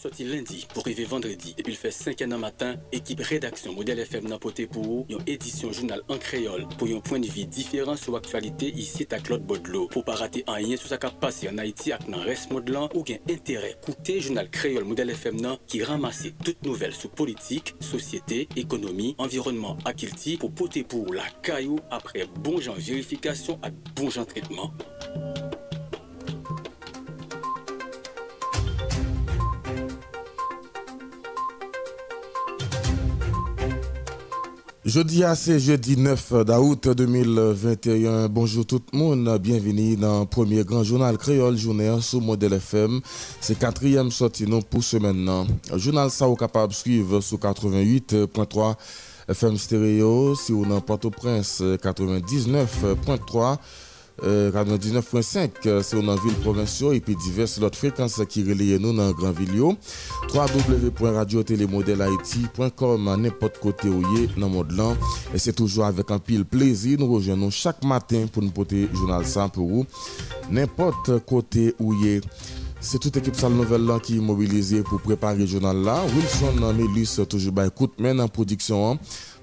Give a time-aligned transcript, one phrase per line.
[0.00, 1.56] Sorti lundi pour arriver vendredi.
[1.58, 5.72] Depuis le fait 5 ans matin, équipe rédaction Modèle FM n'a poté pour une édition
[5.72, 9.88] journal en créole pour un point de vue différent sur l'actualité ici à Claude Baudelot.
[9.88, 12.52] Pour pas rater un rien sur ce qui a passé en Haïti avec dans reste
[12.52, 13.76] modelant ou gain intérêt.
[13.82, 19.92] Écoutez journal créole Modèle FM qui ramasse toutes nouvelles sur politique, société, économie, environnement à
[20.38, 24.72] pour poter pour la caillou après bon genre vérification et bon genre traitement.
[34.88, 38.30] Jeudi à jeudi 9 d'août 2021.
[38.30, 43.02] Bonjour tout le monde, bienvenue dans le premier grand journal créole journée sous modèle FM.
[43.38, 45.46] C'est quatrième sortie pour ce maintenant.
[45.76, 48.76] Journal ça capable suivre sur 88.3
[49.28, 53.58] FM stéréo, si vous dans Port-au-Prince 99.3
[54.24, 58.90] Euh, 99.5 euh, se ou nan vil promensyo epi divers lot frekans ki releye nou
[58.96, 59.76] nan gran vil yo.
[60.32, 64.98] www.radiotelemodelhaiti.com nepot kote ou ye nan mod lan
[65.30, 68.90] e se toujou avek an pil plezi nou rejen nou chak matin pou nou pote
[68.90, 69.86] jounal san pou ou
[70.50, 72.18] nepot kote ou ye
[72.82, 77.14] se tout ekip sal nouvel lan ki mobilize pou prepare jounal la Wilson nan Melus
[77.22, 78.98] toujou bay koutmen nan prodiksyon an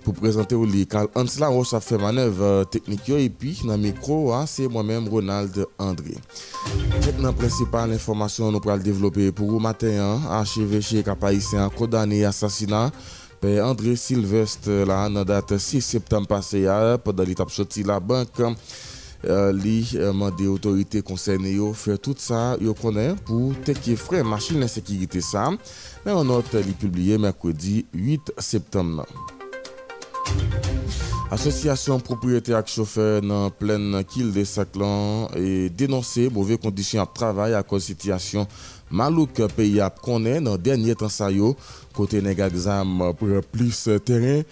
[0.06, 1.08] pour présenter au Lical.
[1.16, 5.10] Ansela Roche a fait manœuvre euh, technique et puis dans le micro, ah, c'est moi-même
[5.10, 6.16] Ronald André.
[7.06, 12.92] Maintenant, principale information nous pourrons développer pour vous matin, archevêché capaïtien condamné assassinat.
[13.62, 18.00] André Sylvestre la nan date 6 septem pase ya ah, padan li tap soti la
[18.00, 23.98] bank euh, li euh, mande otorite konsen yo fe tout sa yo konen pou teke
[24.02, 29.35] fre machin la sekirite sa men anot li publie mekwedi 8 septem nan
[31.32, 37.54] Association propriétaire et chauffeur dans pleine quille de Saclan et dénoncé mauvaises conditions de travail
[37.54, 38.48] à cause de situation
[38.92, 41.56] malouk pays a connaît dans dernier temps ça yo.
[41.94, 44.44] Côté exam pour plus terrain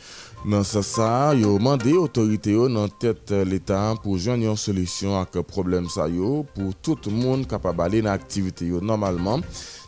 [0.46, 1.58] dans ça ça yo.
[1.58, 6.98] Demandé autorité dans tête l'état pour joindre une solution à problème ça yo pour tout
[7.06, 9.40] le monde capable d'aller dans activité yo normalement.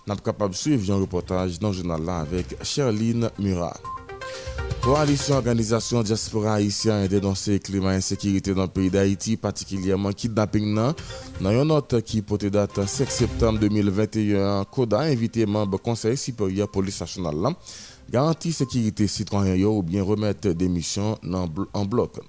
[0.07, 3.75] N'a capable suivre un reportage dans le journal là avec Sherline Murat.
[4.81, 10.75] Coalition Organisation Diaspora Haïtien a dénoncé climat insécurité dans le pays d'Haïti, particulièrement kidnapping.
[11.41, 16.69] Dans une note qui porte date 5 septembre 2021, CODA a invité membres Conseil supérieur
[16.69, 17.56] police nationale
[18.09, 21.17] garantir sécurité citoyen ou bien remettre des missions
[21.73, 22.19] en bloc.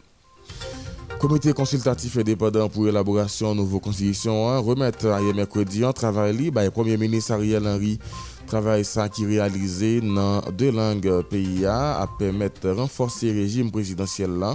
[1.19, 6.71] Comité consultatif indépendant pour l'élaboration de nouvelles constitutions remettre hier mercredi en travail libre le
[6.71, 7.99] Premier ministre Ariel Henry
[8.47, 14.55] Travay sa ki realize nan de lang PIA a pemet renforse rejim prezidansyel lan,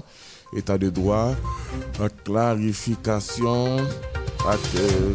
[0.56, 1.35] etat de droit,
[2.24, 3.84] klarifikasyon,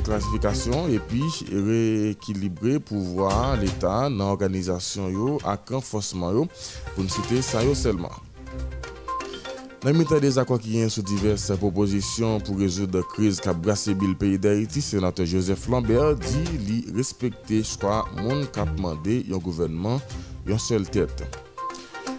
[0.06, 6.46] klasifikasyon euh, epi re-ekilibre pouvwa l'Etat nan organizasyon yo ak renfosman yo
[6.92, 8.12] pou n'site sa yo selman.
[9.86, 13.92] Nan mitan de zakwa ki yon sou diverse proposisyon pou rezoud de kriz ka brase
[13.94, 19.38] bil peyi da iti, senatè Joseph Lambert di li respekte chwa moun kap mande yon
[19.44, 20.00] gouvenman
[20.50, 21.22] yon sel tèt.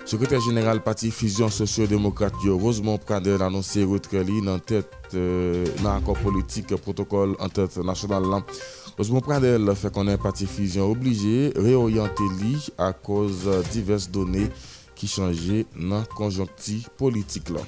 [0.07, 5.97] Sekretèr General Pati Fizyon Sosyo-Demokrate yo Rosemont Prader anonsè rotre li nan tèt euh, nan
[5.97, 8.47] akor politik protokol an tèt nasyonal lan.
[8.95, 13.44] Rosemont Prader fè konen Pati Fizyon oblige reoryante li a koz
[13.75, 14.47] divers donè
[14.97, 17.66] ki chanje nan konjonkti politik lan.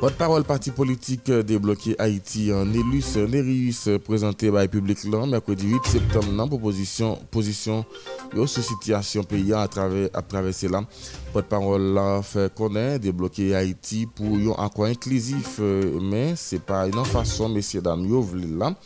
[0.00, 5.92] Pot parol parti politik deblokye Haiti an elus Nerius prezante bay publik lan Merkwedi 8
[5.94, 7.84] septem nan pou posisyon
[8.34, 10.88] yo se sityasyon peya atravese lan.
[11.32, 15.56] Pot parol la fe konen deblokye Haiti pou yon akwa inklusif
[16.02, 18.76] men se pa yon fason mesye dam yo vle lan.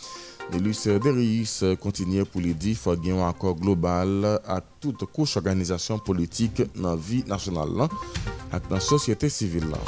[0.56, 6.00] Elus Derius kontinye pou li di fwa gen yon akor global a tout kouch organizasyon
[6.06, 7.98] politik nan vi nasyonal lan
[8.54, 9.84] ak nan sosyete sivil lan.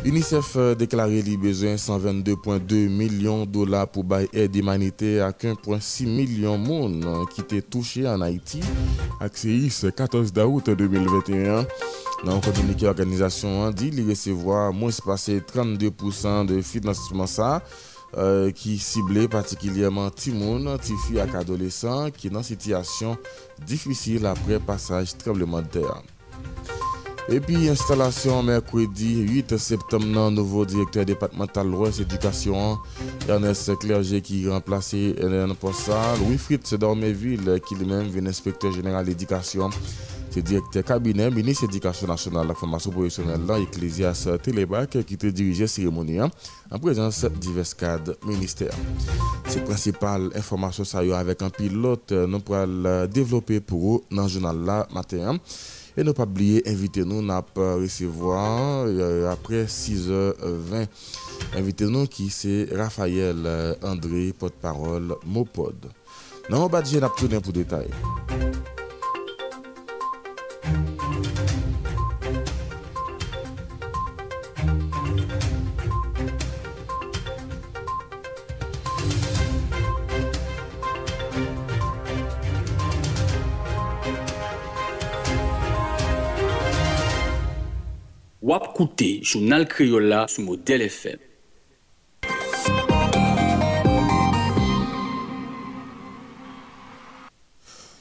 [0.00, 7.26] UNICEF deklare li bezwen 122.2 milyon dola pou bay ed imanite ak 1.6 milyon moun
[7.34, 8.62] ki te touche an Haiti
[9.20, 11.68] ak seis 14 daout 2021.
[12.24, 17.58] Nan kontinike organizasyon an di li resevoa mwen se pase 32% de finansman sa.
[18.18, 23.14] Euh, ki sible patikilyeman ti moun, ti fi ak adolesan ki nan sityasyon
[23.70, 25.92] difisil apre pasaj trebleman ter.
[27.30, 32.80] Epi, instalasyon Merkwedi 8 septem nan nouvo direktor departemental lwes edukasyon
[33.30, 39.70] Ernest Clerge ki remplase Ellen Possal, Wilfried Sedormeville ki li men ven inspektor general edukasyon
[40.30, 46.20] C'est directeur cabinet, ministre éducation nationale, la formation professionnelle, l'Ecclésias Télébac, qui te dirigeait cérémonie
[46.20, 46.30] hein,
[46.70, 48.74] en présence divers cadres ministères.
[49.48, 54.64] C'est principale information ça avec un pilote, nous pourrons développer pour vous dans le journal
[54.64, 55.32] là matin.
[55.34, 55.38] Hein.
[55.96, 60.86] Et ne pas oublier, invitez-nous à recevoir euh, après 6h20.
[61.56, 65.90] Invitez-nous qui c'est Raphaël euh, André, porte-parole Mopod.
[66.48, 67.10] Non, on va dire
[67.42, 67.88] pour détail.
[88.50, 91.29] Wap koute, jounal kriyola sou model FM.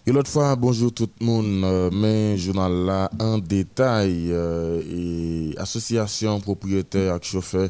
[0.10, 4.30] Et l'autre fois, bonjour tout le monde, euh, mais journal là en détail.
[4.32, 7.70] Euh, et association propriétaire et chauffeur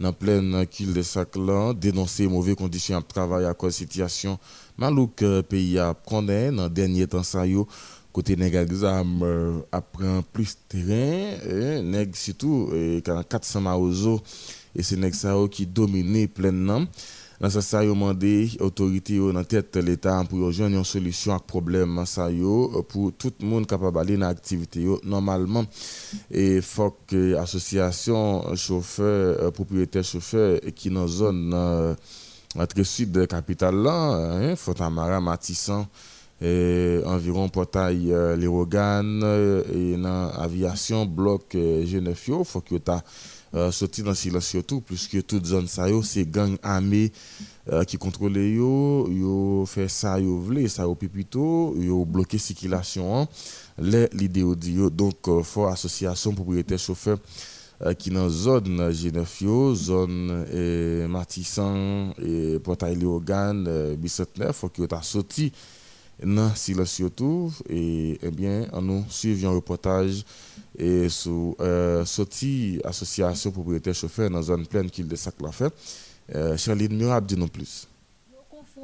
[0.00, 3.86] dans pleine quille de sac là, dénoncer mauvaises conditions de travail à cause de la
[3.86, 4.36] situation
[4.76, 7.68] malouk euh, pays a connaît dans dernier temps ça yo
[8.12, 9.22] côté nèg exam
[9.70, 14.20] apprend plus terrain et nèg surtout et 400 maozo
[14.74, 15.14] et c'est nèg
[15.52, 16.82] qui domine pleinement
[17.40, 22.02] dans ce ça yo mandé autorité dans tête l'état pour joindre une solution à problème
[22.06, 25.64] ça yo pour tout le monde capable aller dans activité normalement.
[26.30, 31.94] Et faut que association chauffeur euh, propriétaire chauffeur qui dans zone euh,
[32.68, 35.86] très sud de capitale là hein, Fontamara Matissan
[36.40, 42.90] et environ portail euh, les euh, et dans aviation bloc euh, G9 faut que tu
[43.54, 47.12] euh, sorti dans silence surtout puisque toute zone ça c'est gang armé
[47.72, 53.22] euh, qui contrôle yo yo fait ça yo vle ça au pipito yo bloqué circulation
[53.22, 53.28] hein.
[54.12, 57.18] l'idée audio donc faut association propriétaire chauffeur
[57.98, 65.52] qui dans zone G9 zone Matissan et portail Léogane euh, bicentenaire faut que tu sorti
[66.24, 70.24] non silence surtout et eh bien nous suivions un reportage
[70.78, 75.72] et sur euh, sortie association propriétaire chauffeur dans zone pleine qu'il de sac la fait.
[76.34, 77.86] Euh, Charline Murab dit non plus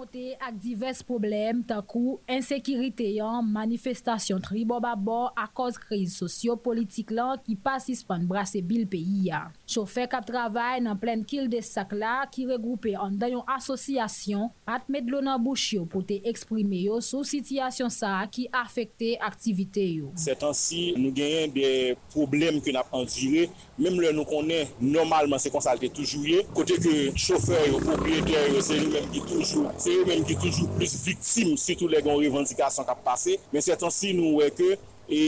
[0.02, 7.56] konfronte ak divers problem takou insekirite yon manifestasyon tribobabor a koz kriz sosyo-politik lan ki
[7.62, 9.50] pasispan brase bil peyi ya.
[9.66, 14.88] Choufe kap travay nan plen kil de sak la ki regroupe an dayon asosyasyon at
[14.90, 19.84] med lo nan bouch yo pou te eksprime yo sou sityasyon sa ki afekte aktivite
[19.87, 20.12] yo.
[20.19, 25.40] Se tan si nou genyen de problem ke nap anjire, mem le nou konen normalman
[25.43, 29.91] se konsalte toujouye, kote ke choufe yo, propriete yo, se nou menm ki toujou, se
[29.92, 33.92] ke yo men ki toujou plis viktim sitou le gon revendikasyon kap pase, men setan
[33.92, 34.74] si nou wè ke
[35.04, 35.22] e,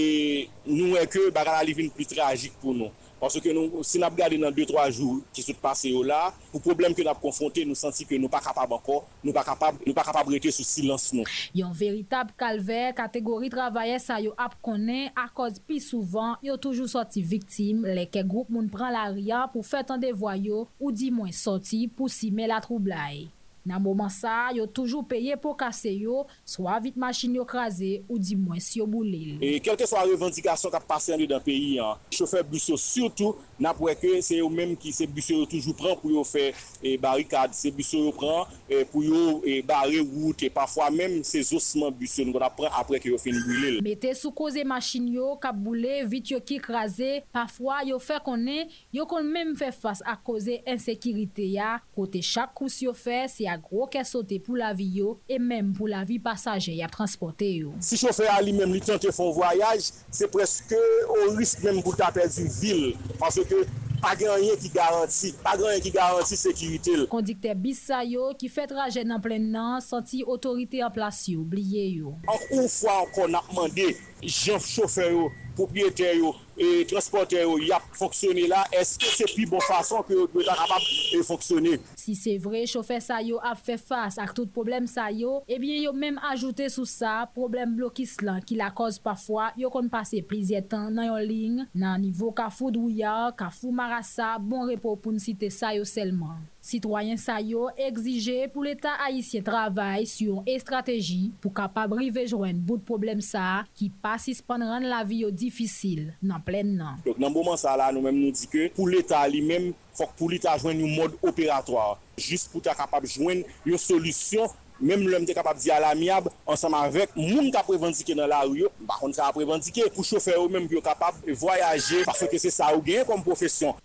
[0.64, 2.92] nou wè ke bagan alivin pli tragik pou nou.
[3.20, 6.96] Paske nou, si nap gade nan 2-3 jou ki sou pase yo la, pou problem
[6.96, 10.04] ke nap konfronte, nou santi ke nou pa kapab anko, nou pa kapab, nou pa
[10.08, 11.28] kapab rete sou silans nou.
[11.56, 17.24] Yon veritab kalver, kategori travaye sa yo ap konen, akos pi souvan, yo toujou sorti
[17.24, 21.84] viktim, leke group moun pran la ria pou fetan de voyo ou di mwen sorti
[21.88, 23.33] pou si me la troublai.
[23.64, 28.18] Nan mouman sa, yo toujou peye pou kase yo, swa vit machin yo kraze ou
[28.20, 29.38] di mwen si yo boulil.
[29.40, 31.78] E kelke swa revendikasyon kap pase an yo dan peyi
[32.12, 35.96] chofer busyo surtout nan pou eke se yo menm ki se busyo yo toujou pran
[35.96, 36.50] pou yo fe
[36.82, 41.24] e, barikade, se busyo yo pran e, pou yo e, bare wout e pafwa menm
[41.24, 43.80] se zosman busyo nou kon ap pran apre ki yo fin boulil.
[43.86, 48.68] Mete sou koze machin yo kap boule, vit yo ki kraze, pafwa yo fe konen,
[48.92, 53.48] yo kon menm fe fas a koze ensekirite ya, kote chak kous yo fe se
[53.48, 56.74] a ya gro ke sote pou la vi yo e menm pou la vi pasaje
[56.74, 57.74] ya transporte yo.
[57.84, 60.78] Si chofer a li menm li tante fon voyaj, se preske
[61.14, 63.64] o risk menm pou ta perdi vil, panse ke
[64.04, 67.06] pa ganyen ki garanti, pa ganyen ki garanti sekirite l.
[67.12, 71.44] Kondikte bis sa yo ki fet raje nan plen nan, santi otorite an plas yo,
[71.48, 72.16] bliye yo.
[72.28, 73.92] An ou fwa an kon ap mande,
[74.24, 79.62] jan chofer yo, propriete yo, e, transporte yo yap foksyone la, eske se pi bon
[79.66, 81.76] fason ki yo dwe ta kapab e foksyone.
[81.98, 85.82] Si se vre, chofer sa yo ap fe fas ak tout problem sa yo, ebyen
[85.84, 90.22] yo menm ajoute sou sa problem blokis lan ki la koz pafwa yo kon pase
[90.24, 95.50] plizye tan nan yon ling nan nivou kafou drouya, kafou marasa, bon repo pou nsite
[95.52, 96.42] sa yo selman.
[96.64, 102.56] Citoyen sa yo exije pou l'Etat haisyen travay syon e strategi pou kapab rive jwen
[102.56, 107.02] bout problem sa ki pasis pan ren la vi yo difisil nan plen nan.
[107.04, 110.14] Donc, nan mouman sa la nou menm nou di ke pou l'Etat li menm fok
[110.16, 111.98] pou l'Etat jwen yon mod operatoir.
[112.16, 114.48] Jist pou ta kapab jwen yon solusyon
[114.80, 118.56] menm lèm te kapab di al amiab ansam avèk moun ka prevandike nan la ou
[118.56, 122.72] yo bakon ka prevandike pou chofer ou menm yo kapab voyaje parce ke se sa
[122.72, 123.76] ou gen kom profesyon.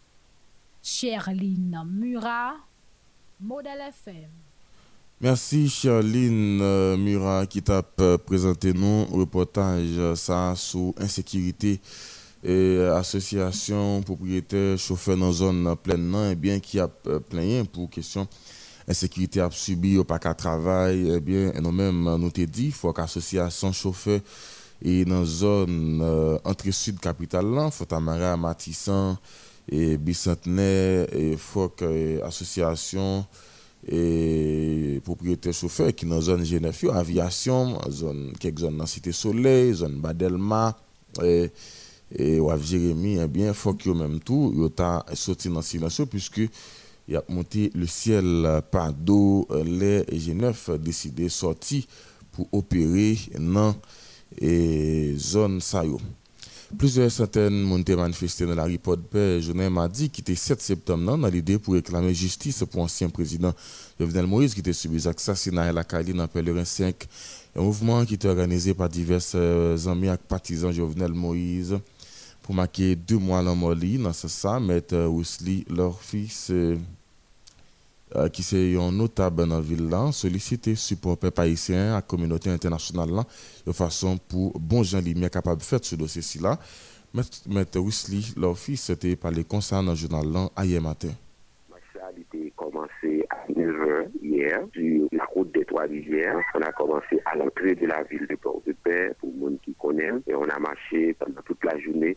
[0.79, 2.68] Cherline Murat
[3.41, 4.27] FM.
[5.21, 11.79] Merci Cherline euh, Murat qui t'a euh, présenté nous reportage euh, ça sur insécurité
[12.43, 18.27] et association propriétaire chauffeur dans zone pleine et bien qui a plein pour question
[18.87, 23.73] insécurité a subi au pas travail eh bien nous même nous te dit faut qu'association
[23.73, 24.21] chauffeur
[24.81, 26.01] et dans zone
[26.45, 29.17] entrée sud capitale là faut Tamara Matissan
[29.71, 31.37] et bicentenaire et
[31.77, 33.25] que association
[33.87, 39.99] et propriétaire chauffeur qui dans zone Genève, aviation, zone quelques zones dans Cité Soleil, zone
[39.99, 40.77] Badelma
[41.23, 41.51] et
[42.15, 46.41] et Wav Jérémy, eh bien, faut même tout, il a sorti dans silence puisque
[47.07, 51.83] il a monté le ciel par d'eau, les G9 décidé sortir
[52.31, 53.75] pour opérer dans
[54.41, 55.99] la zone Sayo.
[56.77, 61.27] Plusieurs centaines ont manifesté dans la de paix journée mardi qui était 7 septembre dans
[61.27, 63.53] l'idée pour réclamer justice pour l'ancien président
[63.99, 66.95] Jovenel Moïse qui était subi assassinat à la Cali dans Pèlerin 5.
[67.55, 71.79] Un mouvement qui était organisé par divers euh, amis et partisans Jovenel Moïse
[72.43, 73.97] pour marquer deux mois dans Moli.
[73.97, 76.77] Dans ce sens, Maître Wesley, leur fils, euh, euh,
[78.33, 82.49] qui est un notable dans la ville là, solliciter support peuple haïtien à la communauté
[82.49, 83.09] internationale
[83.65, 86.57] de façon pour bon gens lumière capable de faire ce dossier là.
[87.13, 91.09] Maître Wesley, leur fils, était parlé concernant le journal là hier matin.
[91.69, 92.11] Ma a
[92.55, 96.39] commencé à 9h hier sur la route des Trois-Rivières.
[96.55, 100.11] On a commencé à l'entrée de la ville de Port-de-Paix pour le monde qui connaît
[100.27, 102.15] et on a marché pendant toute la journée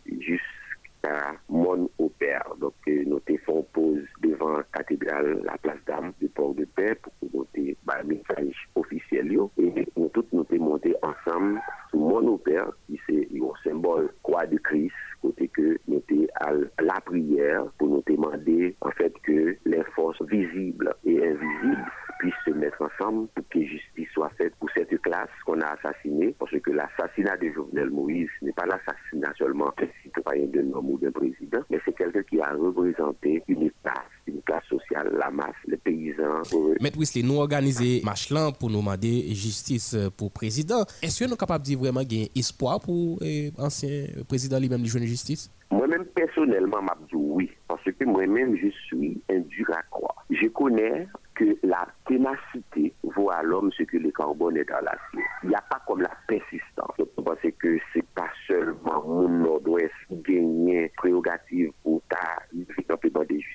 [1.03, 2.43] jusqu'à Mon au Père.
[2.59, 7.13] Donc nous avons pause devant la cathédrale, la place d'âme du port de paix pour
[7.33, 7.47] nous
[7.85, 9.31] bah, message officiel.
[9.57, 14.57] Et nous tous nous montés ensemble sur mon père, qui c'est un symbole croix de
[14.57, 16.01] Christ, côté que nous
[16.35, 21.91] à la prière pour nous demander en fait que les forces visibles et invisibles
[22.23, 26.33] puissent se mettre ensemble pour que justice soit faite pour cette classe qu'on a assassinée,
[26.39, 30.97] parce que l'assassinat de Jovenel Moïse n'est pas l'assassinat seulement d'un citoyen d'un homme ou
[30.97, 35.49] d'un président, mais c'est quelqu'un qui a représenté une classe, une classe sociale, la masse,
[35.67, 36.43] les paysans.
[36.79, 40.85] Maître Wesley, nous organisons marche pour nous demander justice pour le président.
[41.01, 43.19] Est-ce que nous sommes capables de dire vraiment qu'il y a espoir pour
[43.57, 45.51] l'ancien président lui-même de jouer justice?
[45.71, 46.79] Moi-même, personnellement,
[47.11, 50.25] je oui, parce que moi-même, je suis un dur à croire.
[50.29, 55.23] Je connais que la ténacité vaut à l'homme ce que le carbone est dans l'acier.
[55.43, 56.93] Il n'y a pas comme la persistance.
[56.97, 62.43] Je pense que c'est pas seulement mon nord-ouest qui gagne prérogative pour ta
[62.87, 63.52] simplement de justice,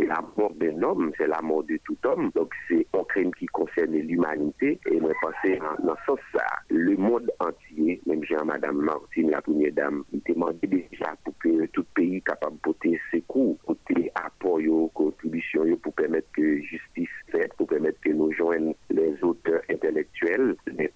[0.00, 2.30] c'est la mort d'un homme, c'est la mort de tout homme.
[2.34, 4.78] Donc c'est un crime qui concerne l'humanité.
[4.86, 9.72] Et moi, pensez dans ce sens, le monde entier, même j'ai Madame Martine, la première
[9.72, 14.60] dame, il demandait déjà pour que tout pays capable de porter secours, porter apport,
[14.94, 20.90] contribution, pour permettre que justice faite, pour permettre que nous joignent les auteurs intellectuels, les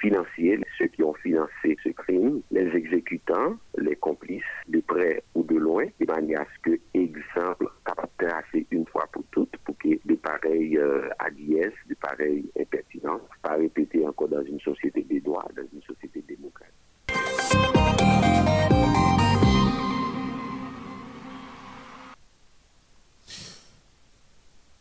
[0.00, 5.56] financiers, ceux qui ont financé ce crime, les exécutants, les complices, de près ou de
[5.56, 7.66] loin, de manière à ce que, exemple,
[8.18, 11.08] tracer une fois pour toutes, pour que de pareilles euh,
[11.88, 16.74] de pareilles impertinences, pas répéter encore dans une société des droits, dans une société démocratique.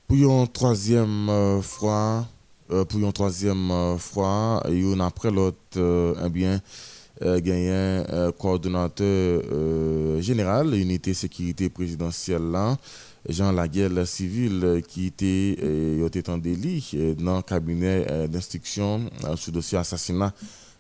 [0.08, 2.26] Pour une troisième euh, fois,
[2.70, 6.62] pour une troisième euh, fois, et une après l'autre, eh bien,
[7.22, 8.02] gagné
[8.38, 9.42] coordonnateur
[10.22, 12.78] général, unité sécurité présidentielle là,
[13.28, 15.58] Jean Laguerre civil qui était,
[16.30, 20.34] en délit dans le cabinet d'instruction sur dossier assassinat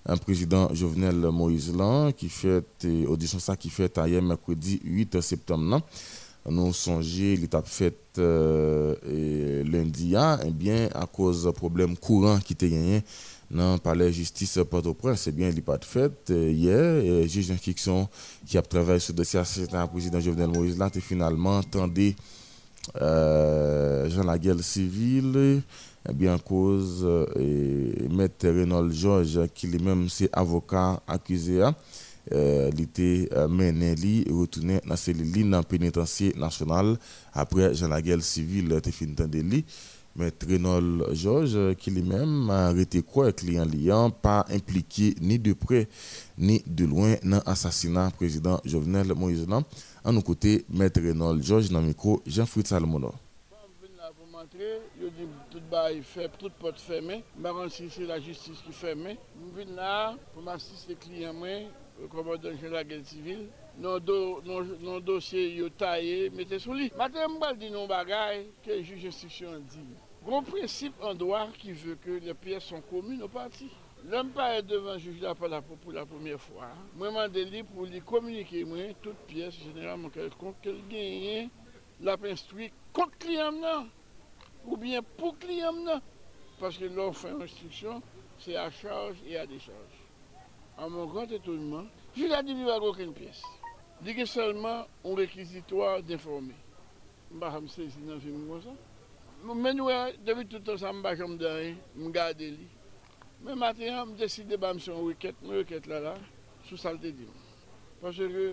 [0.05, 2.63] un président Jovenel Moïse Lan qui fait
[3.07, 5.81] audition ça qui fait hier mercredi 8 septembre
[6.47, 8.95] nous songer l'étape faite euh,
[9.63, 13.03] lundi hein, eh bien à cause de problèmes courants qui étaient gagnés
[13.51, 16.29] dans le palais justice Port-au-Prince, c'est bien, il pas fait.
[16.29, 18.07] Hier, le juge d'instruction
[18.45, 22.15] qui a travaillé sur le dossier assistant président Jovenel Moïse, là, finalement entendu
[23.01, 25.63] euh, Jean Laguerre civil,
[26.07, 31.63] eh bien, à cause euh, Maître Renaud Georges, qui lui-même, c'est avocat accusé.
[31.63, 31.75] Hein
[32.31, 36.97] euh, était euh, mené li retourné dans cellule dans pénitencier national.
[37.33, 39.65] Après Jean Laguerre civil était fini de li
[40.15, 45.87] mais Renaud Georges qui lui-même a été quoi client liant pas impliqué ni de près
[46.37, 49.45] ni de loin dans l'assassinat président Jovenel Moïse
[50.03, 53.13] en nos côtés maître Renaud Georges dans micro Jean-Fritz Salmono.
[55.51, 56.01] Tout la
[61.27, 61.37] la
[62.07, 66.87] komandan jenera gen sivil, nan, do, nan, nan dosye yo taye, mette sou li.
[66.99, 69.83] Maten mbal di nou bagay, ke juj instruksyon di.
[70.23, 73.69] Gron prinsip an doar ki ve ke le piye son komu nou pati.
[74.07, 77.43] Lèm pa e devan juj la pa la pou pou la poumye fwa, mwen mande
[77.49, 81.49] li pou li komunike mwen tout piye se jenera mwen kelkon kel genye
[82.07, 83.89] la penstoui kont kliyam nan,
[84.63, 86.03] ou bien pou kliyam nan,
[86.61, 87.99] paske lò fè instruksyon,
[88.39, 89.98] se a charge e a decharge.
[90.79, 93.43] an mon grand etonman, jil a di mi wak oken piyes.
[94.01, 96.55] Di gen selman, on rekizitwa deforme.
[97.31, 98.75] Mba hamse si nan film kon sa.
[99.43, 102.67] Men wè, devi toutan sa mba jom dare, mgade li.
[103.43, 106.15] Men maten an, mdeside ba mson wiket, mwen wiket la la,
[106.67, 107.45] sou salte di mwen.
[108.01, 108.47] Pase ke,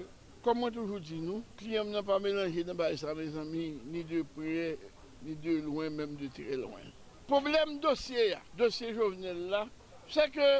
[0.44, 4.04] kom mwen toujou di nou, kliyem nan pa melanje nan ba esa me zami, ni
[4.06, 4.76] de priye,
[5.22, 6.86] ni de loin, menm de tre loin.
[7.26, 9.64] Problem dosye ya, dosye jovenel la,
[10.10, 10.50] se ke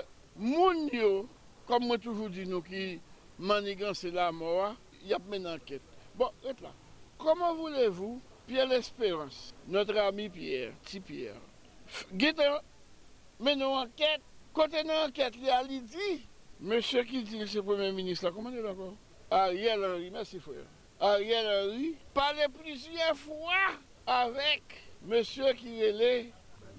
[0.43, 1.29] moun yo,
[1.67, 3.01] Kom mwen toujou di nou ki
[3.43, 4.75] manigan se la mowa,
[5.07, 5.83] yap men anket.
[6.17, 6.71] Bon, et la,
[7.19, 11.43] koman voulez-vous, Pierre L'Espérance, notre ami Pierre, ti Pierre,
[12.15, 12.47] gite
[13.43, 14.23] men nou anket,
[14.55, 16.23] kote nan anket li a li di,
[16.57, 18.95] Monsye ki di se premier ministre la, koman e lankon?
[19.31, 20.63] Ariel Henry, mersi fwe.
[21.05, 23.75] Ariel Henry, pale plizye fwa
[24.07, 26.13] avek monsye ki rele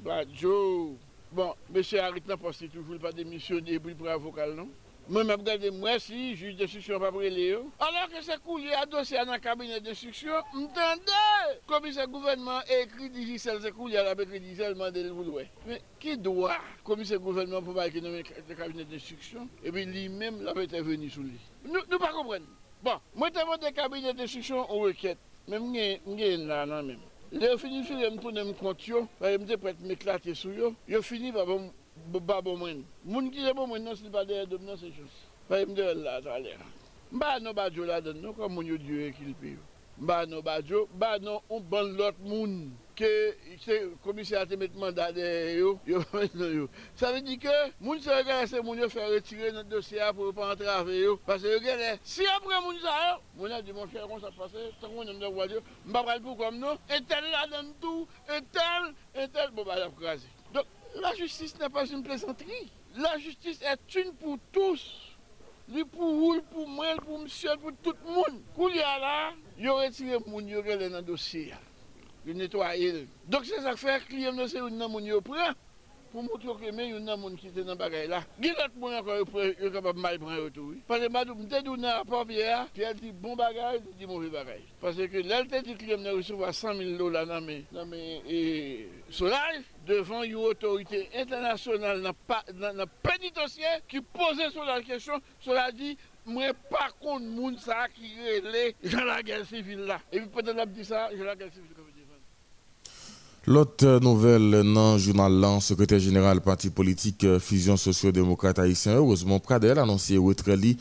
[0.02, 0.98] Badjou.
[1.32, 4.70] Bon, Monsye Harit nan poste toujou pa demisyon de bri pou avokal non?
[5.08, 7.60] Mwen ap gade mwen si, juj de suksyon pa prele yo.
[7.80, 8.12] Alors
[8.44, 11.22] kou li a dosye an an kabine de suksyon, mtende!
[11.68, 15.14] Komise gouvernement ekri di jisel se kou li a la bekri di jisel mande l
[15.16, 15.46] voulwe.
[15.66, 18.24] Men, ki doa komise gouvernement pou ba ekinome
[18.56, 19.48] kabine de suksyon?
[19.64, 21.40] E bi li menm la bete veni sou li.
[21.72, 22.44] Nou pa kompren.
[22.84, 25.24] Bon, mwen te vode kabine de suksyon ou weket.
[25.48, 27.04] Men mwen gen la nan menm.
[27.32, 29.80] Le yo fini fil, m tounen m kont yo, pa yo m de pou et
[29.84, 31.60] m eklate sou yo, yo fini pa bo
[32.24, 32.86] bon mwen.
[33.04, 35.18] Moun ki de bo mwen nan, se li pa deye dom nan se chos.
[35.50, 36.56] Pa yo m de el la talè.
[37.12, 39.66] Mba nan ba djo la den, nou kon moun yo diwe ki li pe yo.
[39.98, 42.70] Mba nou badjo, mba nou un ban lot moun.
[42.98, 43.10] Ke
[43.62, 45.26] se komise ate met mandade
[45.58, 46.70] yo, yo men nou yo.
[46.98, 50.34] Sa ve di ke moun se regale se moun yo fè retire nan dosya pou
[50.38, 51.18] pa antrave yo.
[51.28, 51.96] Pase yo gèle.
[52.06, 52.96] Si apre moun yo,
[53.38, 56.26] moun a di moun chè kon sa pase, tan moun yon mde wadyo, mba pral
[56.26, 60.30] pou kom nou, etel la den tou, etel, etel, bo ba la frazi.
[60.96, 62.72] La justice n'est pas une plaisanterie.
[62.96, 65.16] La justice est une pour tous.
[65.70, 68.42] Lui pour vous, pour moi, pour monsieur, pour tout le monde.
[68.56, 71.02] Quand il y a là, il y aurait tiré mon il y aurait dans le
[71.02, 71.54] dossier.
[72.26, 73.08] Il nettoyer.
[73.28, 75.54] Donc c'est ça que fait, client ne sait où il prend
[76.12, 78.24] pour montrer que mais il y a gens qui sont dans bagaille là.
[78.40, 80.74] Il y a des gens encore qui capable mal prendre retour.
[80.88, 84.30] Parce que madame me dit dans rapport Pierre, puis elle dit bon bagage, dit mauvais
[84.30, 84.62] bagage.
[84.82, 88.90] Parce que elle dit client ne recevoir 100 000 dollars dans mes dans mes et
[89.10, 95.98] solage devant une autorité internationale dans le pénitentiaire qui posait sur la question, cela dit
[96.28, 100.00] moi pas contre monde ça qui relait dans la guerre civile là.
[100.12, 101.72] Et puis pendant dit ça, j'ai la guerre civile
[103.50, 109.40] L'autre nouvelle dans le journal là, secrétaire général parti politique euh, Fusion socio-démocrate haïtien, heureusement
[109.40, 110.78] Pradel a annoncé retrait li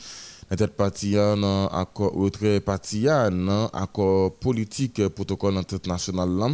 [0.51, 6.49] dans tête parti dans accord retrait parti dans accord politique euh, protocole international là.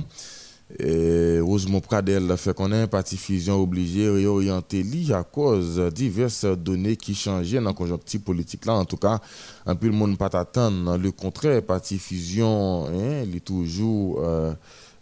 [0.78, 6.44] Et heureusement Pradel fait qu'on un parti Fusion obligé de réorienter li à cause diverses
[6.44, 8.64] données qui changeaient dans la conjoncture politique.
[8.64, 8.74] Là.
[8.74, 9.20] En tout cas,
[9.66, 11.62] un peu le monde pas attendre le contraire.
[11.62, 14.54] Parti Fusion, hein, est toujours euh,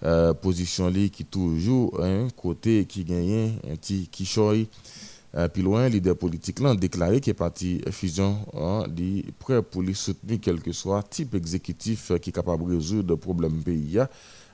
[0.02, 4.66] euh, position li qui toujours un côté qui gagne un petit qui choy
[5.34, 9.94] euh, puis loin leader politique là déclaré que parti fusion hein, dit prêt pour lui
[9.94, 13.98] soutenir quel que soit type exécutif qui est capable de résoudre problème pays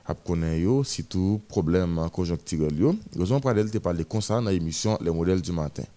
[0.07, 2.95] ap konen yo, sitou problem konjonktirel yo.
[3.19, 5.87] Rezon Pradel te pale konsa nan emisyon Le Modèle du Matin.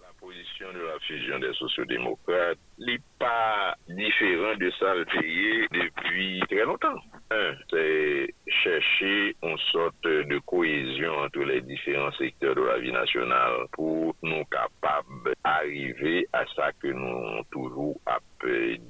[0.00, 6.64] La pozisyon de la fusion des sociodémocrates li pa diferent de sa l'payé depi tre
[6.64, 6.96] lontan.
[7.30, 13.66] Un, c'est chercher une sorte de cohésion entre les différents secteurs de la vie nationale
[13.72, 18.29] pour nous capables d'arriver à ça que nous avons toujours appelé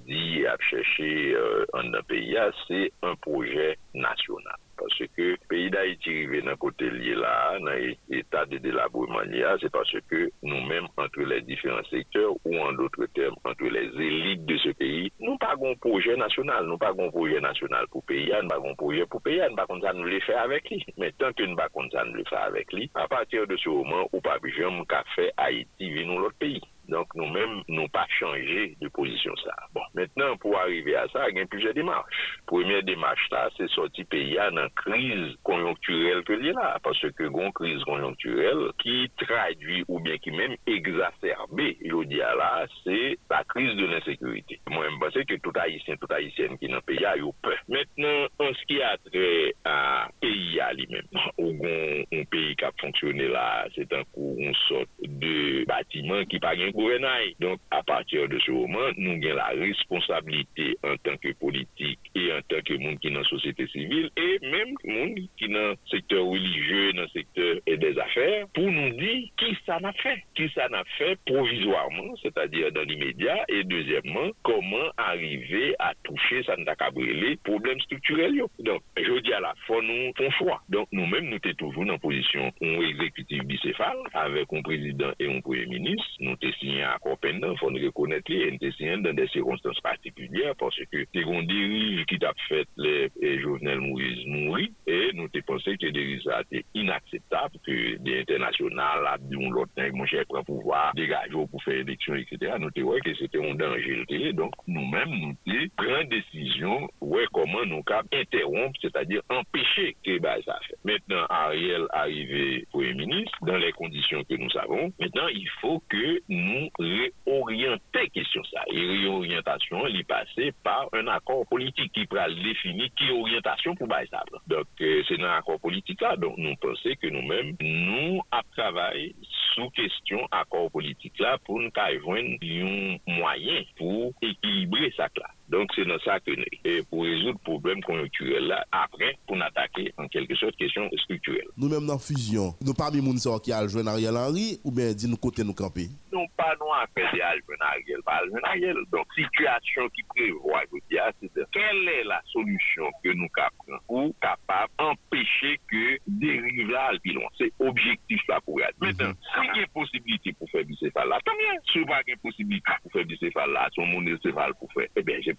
[0.06, 4.58] di ap chèche euh, an nan peyi a, ah, se an projè nasyonal.
[4.80, 9.56] Pase ke peyi da iti rive nan kote liye la, nan etat de delabouman liya,
[9.60, 13.90] se pase ke nou menm antre les diferents sekteurs ou an doutre term antre les
[13.98, 18.04] élites de se peyi, nous pas un projet national, nous pas un projet national pour
[18.04, 20.84] pays, nous pas un projet pour pays, nous pas ça nous le fait avec lui.
[20.96, 23.68] Mais tant que nous pas ça nous le fait avec lui, à partir de ce
[23.68, 26.62] moment où pas besoin qu'a fait Haïti venir l'autre pays.
[26.90, 29.54] Donc nous-mêmes, nous pas changé de position ça.
[29.72, 32.40] Bon, maintenant, pour arriver à ça, il y a plusieurs démarches.
[32.46, 37.82] Première démarche là, c'est sortir pays dans crise conjoncturelle que là, parce que une crise
[37.84, 43.86] conjoncturelle qui traduit ou bien qui même exacerbé, il dit là, c'est la crise de
[43.86, 44.60] l'insécurité.
[44.68, 47.54] Moi, je pense se ke tout haïsyen, tout haïsyen ki nan peya yo pe.
[47.70, 49.26] Mètnen, an se ki atre
[49.68, 49.76] a
[50.22, 51.06] peyi a li men,
[51.36, 56.40] ou gon an peyi kap fonksyonè la, se tan kou an sot de batiman ki
[56.42, 57.34] pa gen kourenay.
[57.42, 62.44] Donk, a patir de sou oman, nou gen la responsabilite an tanke politik e an
[62.50, 67.60] tanke moun ki nan sosete sivil e menm moun ki nan sektor religye, nan sektor
[67.68, 70.16] e des afer, pou nou di ki sa na fe.
[70.38, 75.92] Ki sa na fe provisoirman, se ta dire dan imedya, e dezemman, koman arrive a
[76.06, 78.48] touche sa nta kabrele problem strukturel yo.
[78.66, 80.58] Don, jodi ala, fon nou fon chwa.
[80.72, 85.28] Don, nou men nou te toujou nan posisyon on exekutif bicefal, avek on prezident e
[85.30, 89.18] on premier ministre, nou te sinyen akopen nan, fon rekonet li, en te sinyen dan
[89.18, 93.10] de sekonstans partikulyer, parce ke te kon dirij ki tap fet le
[93.42, 99.08] jovenel Moïse Mouri, e nou te pense ke dirij sa te inakseptab ke de internasyonal
[99.14, 102.56] ap di moun loten, moun chè pran pouvoar, degaj yo pou fè eleksyon, etc.
[102.60, 106.06] Nou te wè ke se te on danjil te, donk nou nous-mêmes, nous avons pris
[106.08, 110.76] décision, ouais, comment nous avons interrompre, c'est-à-dire empêcher que bah, fait.
[110.84, 116.20] Maintenant, Ariel arrivé Premier ministre, dans les conditions que nous savons, maintenant, il faut que
[116.28, 117.78] nous réorientions
[118.12, 118.62] question ça.
[118.72, 123.88] Et réorientation, elle est passée par un accord politique qui pourra définir qui orientation pour
[124.10, 124.22] ça.
[124.46, 126.16] Donc, euh, c'est un accord politique là.
[126.16, 129.14] Donc, nous pensons que nous-mêmes, nous, à travailler
[129.54, 135.28] sous question accord politique là pour nous avoir un moyen pour équilibrer bouje sak la.
[135.50, 139.40] Donc, c'est dans ça que nous, et pour résoudre le problème conjoncturel là, après, pour
[139.42, 141.48] attaquer en quelque sorte question structurelle.
[141.56, 143.00] Nous-mêmes dans la fusion, nous pas mis
[143.42, 145.88] qui a joué Ariel Henry ou bien dit nous côté nous camper?
[146.12, 148.76] Non, pas nous après de Ariel, pas Ariel.
[148.92, 153.78] Donc, situation qui prévoit, je dis, c'est de quelle est la solution que nous capons
[153.86, 156.92] pour capable empêcher que dérive là.
[157.38, 158.74] C'est objectif là pour être.
[158.80, 161.58] Maintenant, si il y a possibilité pour faire bicéphale là, tant mieux.
[161.72, 165.02] Si il n'y a pas possibilité pour faire bicéphale là, son monocéphale pour faire, eh
[165.02, 165.34] bien, j'ai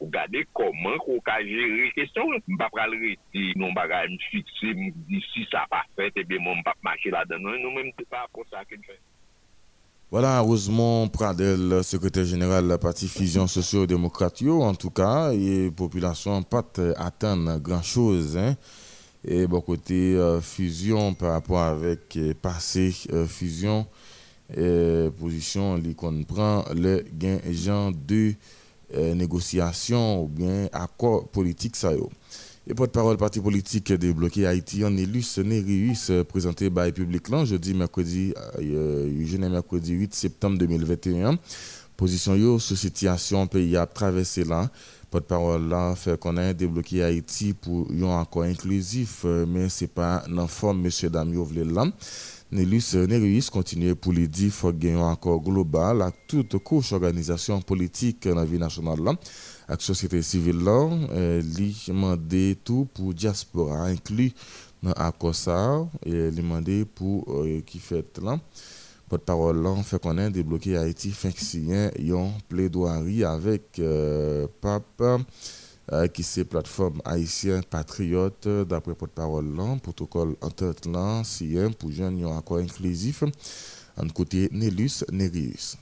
[10.09, 15.71] Voilà, Rosemont Pradel, secrétaire général de la partie Fusion Socio-Démocrate, en tout cas, et la
[15.71, 16.63] population pas
[17.61, 18.37] grand-chose.
[18.37, 18.55] Hein.
[19.23, 23.85] Et bon côté euh, fusion par rapport avec euh, passé euh, fusion,
[25.19, 27.37] position, qui comprend le gain
[27.91, 28.33] de
[29.15, 31.91] négociation ou bien accord politique ça
[32.67, 37.73] et porte-parole parti politique débloqué Haïti en élu Nérius présenté par le public là jeudi
[37.73, 41.37] mercredi jeudi mercredi 8 septembre 2021
[41.97, 44.69] position yo sur situation pays a traversé là.
[45.11, 50.47] Porte-parole là fait qu'on a débloqué Haïti pour un accord inclusif mais c'est pas dans
[50.47, 51.85] forme monsieur Damio là
[53.51, 58.27] Continue pour lui dire qu'il faut gagner un accord global à toute couche organisation politique
[58.27, 58.99] dans la vie nationale.
[59.03, 59.13] Là
[59.71, 64.33] la société civile là euh, lui demandé tout pour diaspora inclus
[64.83, 68.37] dans l'accord ça et lui demandé pour euh, qui fait là.
[69.07, 71.31] Porte-parole là fait qu'on a débloqué Haïti fin
[71.99, 75.01] yon plaidoirie avec euh, Pape
[75.93, 82.19] euh, qui c'est plateforme haïtienne patriote d'après porte-parole là protocole entente là sien pour jeunes
[82.19, 83.23] yon accord inclusif
[83.97, 85.77] en côté Nelus Nerius.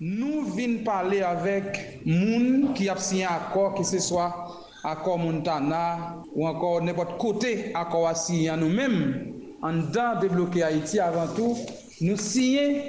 [0.00, 6.16] Nous venons parler avec moun qui a signé un accord, que ce soit accord Montana
[6.34, 9.32] ou encore n'importe côté accord signé nous-mêmes,
[9.62, 11.56] en dedans débloquer Haïti avant tout,
[12.00, 12.82] nous signons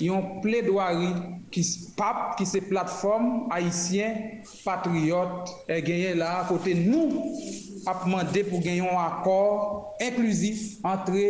[0.00, 1.14] une plaidoirie
[1.50, 1.62] ki,
[1.98, 7.22] pap, ki se platform haisyen patriyot e genyen la kote nou
[7.86, 11.26] ap mande pou genyon akor inklusif entre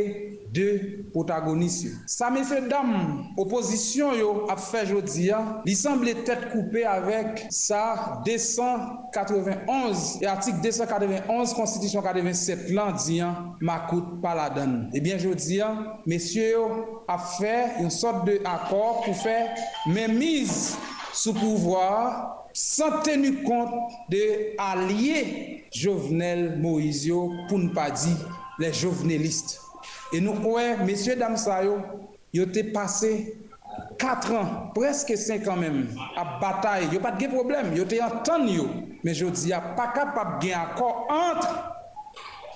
[0.52, 1.92] de protagonis yo.
[2.10, 2.92] Sa me fe dam,
[3.40, 10.60] oposisyon yo ap fe jodi ya, li semble tet koupe avek sa 291 e atik
[10.64, 14.90] 291 konstitisyon 47 lan diyan makout paladan.
[14.96, 16.66] Ebyen jodi ya, eh mesye yo
[17.08, 19.36] ap fe yon sot de akor pou fe
[19.90, 20.76] memiz
[21.12, 23.72] sou pouvoar san tenu kont
[24.12, 28.14] de alye Jovenel Moizio pou n'pa di
[28.58, 29.65] le jovenelistes.
[30.14, 31.80] E nou kouè, mesye dam sa yo,
[32.36, 33.10] yo te pase
[33.98, 35.80] 4 an, preske 5 an men,
[36.18, 38.68] ap batay, yo pat gen problem, yo te antan yo.
[39.06, 41.52] Men jodi, ya pa kapap gen akor antre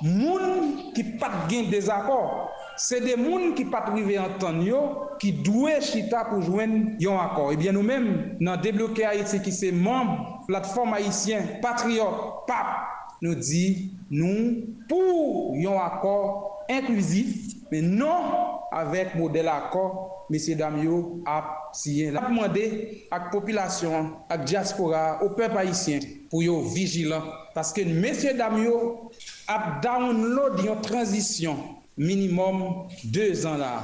[0.00, 2.48] moun ki pat gen dezakor.
[2.80, 4.80] Se de moun ki pat rive antan yo,
[5.20, 7.52] ki dwe chita pou jwen yon akor.
[7.54, 8.06] Ebyen eh nou men,
[8.40, 10.16] nan debloke Haiti ki se memb,
[10.48, 12.72] platform Haitien, patriot, pap,
[13.20, 18.30] nou di nou pou yon akor inklusif, men non
[18.74, 19.90] avèk model akor
[20.30, 22.16] mesye Damyo ap siyen.
[22.18, 22.64] Ap mwande
[23.10, 27.26] ak popilasyon, ak diaspora, ou pep haisyen pou yo vijilan.
[27.56, 29.10] Paske mesye Damyo
[29.50, 31.58] ap download yon transisyon
[32.00, 33.74] minimum 2 an la.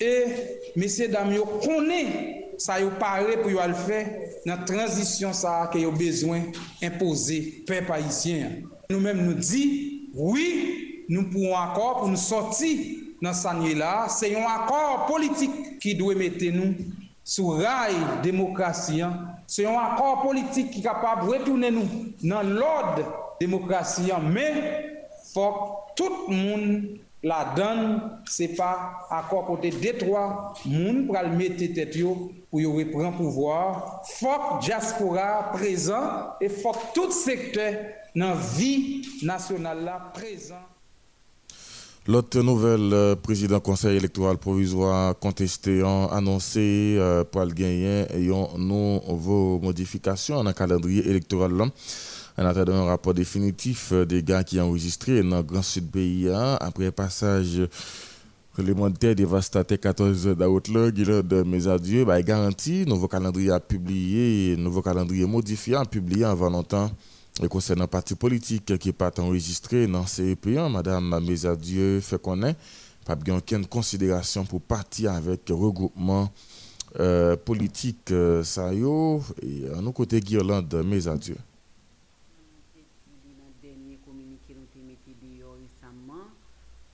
[0.00, 2.10] E mesye Damyo konen
[2.60, 4.00] sa yo pare pou yo al fè
[4.48, 6.48] nan transisyon sa ke yo bezwen
[6.84, 8.64] impose pep haisyen.
[8.88, 9.62] Nou menm nou di,
[10.14, 10.48] oui,
[11.08, 12.74] nou pou an akor pou nou soti
[13.24, 16.72] nan sanye la, se yon akor politik ki dwe mette nou
[17.24, 19.14] sou ray demokrasiyan,
[19.48, 23.00] se yon akor politik ki kapab retounen nou nan lod
[23.40, 24.60] demokrasiyan, men
[25.32, 27.80] fok tout moun la dan,
[28.28, 32.12] se pa akor kote detroa, moun pral mette tet yo
[32.50, 37.70] pou yo repren pouvoar, fok diaspora prezant, e fok tout sekte
[38.14, 40.73] nan vi nasyonal la prezant.
[42.06, 48.58] L'autre nouvelle, euh, président conseil électoral provisoire contesté a annoncé euh, pour le gagner une
[48.58, 51.52] nouvelle modification dans le calendrier électoral.
[52.36, 55.90] En attendant un rapport définitif euh, des gars qui ont enregistré dans le Grand Sud
[55.90, 57.62] pays hein, après passage
[58.54, 65.24] réglementaire dévastateur 14 d'août de mes adieux, bah, garantie, nouveau calendrier a publié, nouveau calendrier
[65.24, 66.34] modifié, publié en
[67.42, 72.60] Et concernant parti politique qui pas enregistré dans CEP1, Madame Mes Adieux fait connaître,
[73.04, 76.30] pas bien aucune considération pour partir avec regroupement
[77.00, 81.38] euh, politique euh, ça et à nos côtés Guirlande Mes Adieux.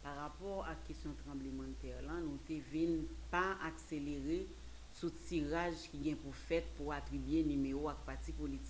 [0.03, 2.39] Par rapport à la question tremblement de terre, nous
[2.75, 4.47] ne pas accélérer
[4.95, 8.70] ce tirage qui est pour fait pour attribuer numéro à parti politique.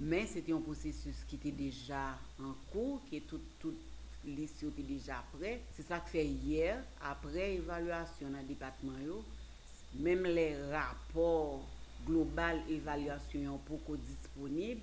[0.00, 3.74] Mais c'était un processus qui était déjà en cours, qui est tout, tout
[4.24, 5.60] liste était déjà prêt.
[5.74, 8.92] C'est ça que fait hier, après évaluation dans le département,
[9.94, 11.66] même les rapports
[12.06, 14.82] global évaluation sont pas disponibles,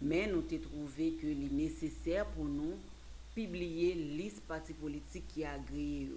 [0.00, 2.76] mais nous avons trouvé que est nécessaire pour nous
[3.34, 6.10] publier liste parti politique qui a agréé.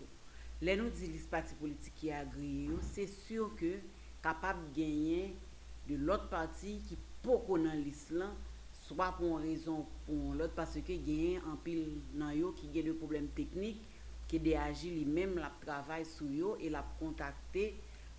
[0.61, 3.73] Nous parti politique qui a agréé, c'est sûr que
[4.21, 5.33] capable de gagner
[5.89, 6.27] de l'autre
[7.25, 8.33] poko nan lis lan,
[8.85, 12.69] swa pou an rezon pou an lot, pase ke genyen an pil nan yo ki
[12.73, 13.81] gen de problem teknik,
[14.29, 17.71] ki de aji li menm lap travay sou yo, e lap kontakte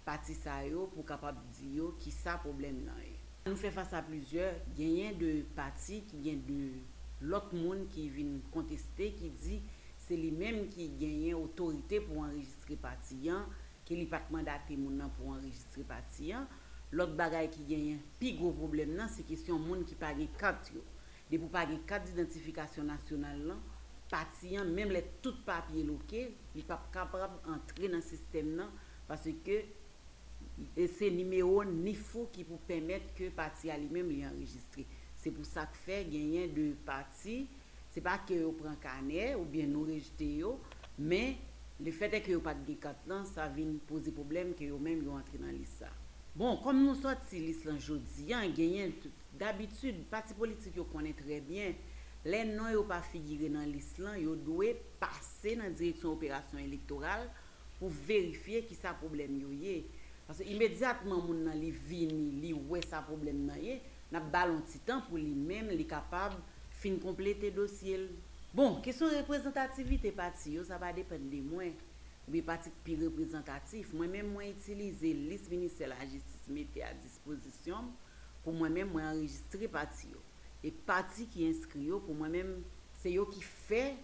[0.07, 3.15] pati sa yo pou kapap di yo ki sa problem nan yo.
[3.47, 6.61] Nou fè fasa plizye, genyen de pati ki gen de
[7.31, 9.61] lot moun ki vin konteste, ki di
[10.03, 13.47] se li menm ki genyen otorite pou enregistre pati yan,
[13.87, 16.47] ki li pat mandate moun nan pou enregistre pati yan,
[16.95, 20.71] Lot bagay ki genyen, pi gwo problem nan, se kisyon moun ki pa gen kat
[20.71, 20.85] yo.
[21.27, 23.63] De pou pa gen kat d'identifikasyon nasyonal lan,
[24.13, 28.71] patiyan, menm le tout papye loke, li pa kapab entre nan sistem nan,
[29.09, 29.65] pase ke
[30.95, 34.87] se nimeyo nifo ki pou pemet ke patiya li menm li enregistre.
[35.19, 37.43] Se pou sa k fe genyen de pati,
[37.91, 40.61] se pa ke yo pran kane, ou bien nou rejite yo,
[40.97, 41.35] men
[41.83, 45.03] le fete ke yo pat gen kat lan, sa vin pose problem ke yo menm
[45.03, 45.91] yo entre nan lisa.
[46.37, 48.35] Bon, comme nous sommes l'islam aujourd'hui,
[49.39, 51.73] d'habitude, parti politique connaît très bien,
[52.27, 57.31] les noms n'ont pas figuré dans l'islam, ils doivent passer dans la direction opération électorale
[57.79, 59.49] pour vérifier qui ça problème yo
[60.27, 63.57] Parce que immédiatement mon nan li vini, li ouais ça problème nan
[64.13, 66.37] n'a ballon petit temps pour lui-même, li capable
[66.71, 68.11] fin compléter dossier.
[68.53, 71.65] Bon, question représentativité parti ça va dépendre de moi
[72.29, 77.77] ou parti plus représentatif, moi-même, moi utiliser liste ministère de la justice mettait à disposition
[78.43, 80.09] pour moi-même, moi enregistrer parti.
[80.65, 82.63] Et parti qui inscrit, pour moi-même,
[82.93, 83.97] c'est eux qui fait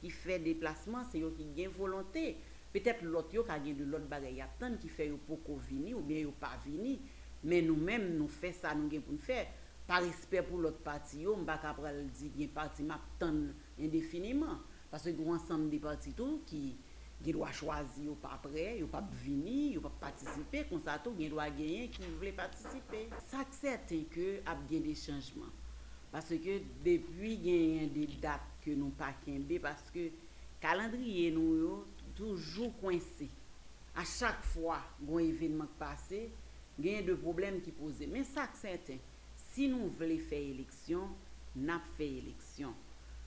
[0.00, 2.36] qui fait déplacement, c'est eux qui gagne volonté.
[2.72, 6.32] Peut-être l'autre qui a de l'autre bagaille attendre qui fait pour venir ou bien yo
[6.32, 6.98] pas venir,
[7.42, 9.46] mais nous-mêmes nous fait ça nous pour faire
[9.86, 14.58] par respect pour l'autre parti yo, m'pa capable dire un parti m'attend indéfiniment
[14.90, 16.76] parce que nous ensemble des partis tout qui
[17.24, 21.16] gen lwa chwazi yo pa pre, yo pa vini, yo pa patisipe, kon sa tou
[21.18, 23.06] gen lwa genyen ki vle patisipe.
[23.30, 25.52] Sa kserte ke ap gen de chanjman.
[26.12, 30.10] Paske ke depi genyen de dat ke nou pa kenbe, paske
[30.62, 31.78] kalandriye nou yo
[32.18, 33.30] toujou kwense.
[33.94, 36.20] A chak fwa gwen evenman k pase,
[36.76, 38.08] genyen de problem ki pose.
[38.10, 38.98] Men sa kserte,
[39.50, 41.08] si nou vle fe eleksyon,
[41.54, 42.74] nap fe eleksyon.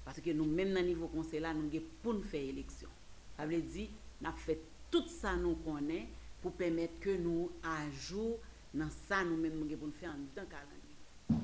[0.07, 2.93] Paske nou men nan nivou konse la, nou gen pou nou fe eleksyon.
[3.37, 3.45] Faire élection.
[3.45, 3.87] Ça veut dire,
[4.21, 4.59] n'a fait
[4.91, 6.07] tout ça nous connaît
[6.41, 7.77] pour permettre que nous à
[8.09, 8.37] jour
[8.73, 11.43] dans ça nous-mêmes nous pour faire en temps calendrier.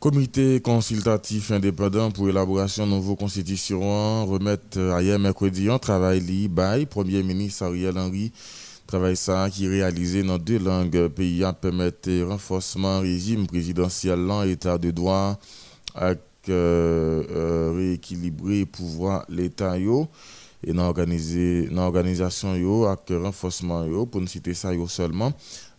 [0.00, 7.22] Comité consultatif indépendant pour élaboration de nouvelle constitution remettre hier mercredi un travail libre Premier
[7.22, 8.30] ministre Ariel Henry
[8.86, 14.76] Travail ça qui est réalisé dans deux langues pays a permettre renforcement régime présidentiel l'état
[14.76, 15.38] de droit
[15.94, 19.78] avec euh, euh, rééquilibrer pouvoir l'état
[20.66, 20.92] et dans
[21.70, 25.32] l'organisation yo avec renforcement yo pour ne citer ça yo seulement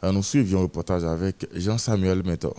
[0.04, 2.56] nous suivions un reportage avec Jean-Samuel Métor.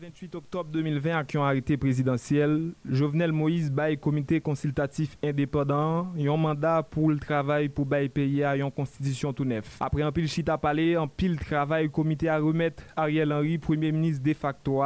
[0.00, 6.82] 28 octobre 2020 qui ont arrêté présidentiel, Jovenel Moïse bail comité consultatif indépendant, un mandat
[6.82, 9.76] pour le travail pour bail pays à une constitution tout neuf.
[9.78, 14.22] Après un pile chita parlé, un pile travail comité à remettre Ariel Henry premier ministre
[14.22, 14.80] de facto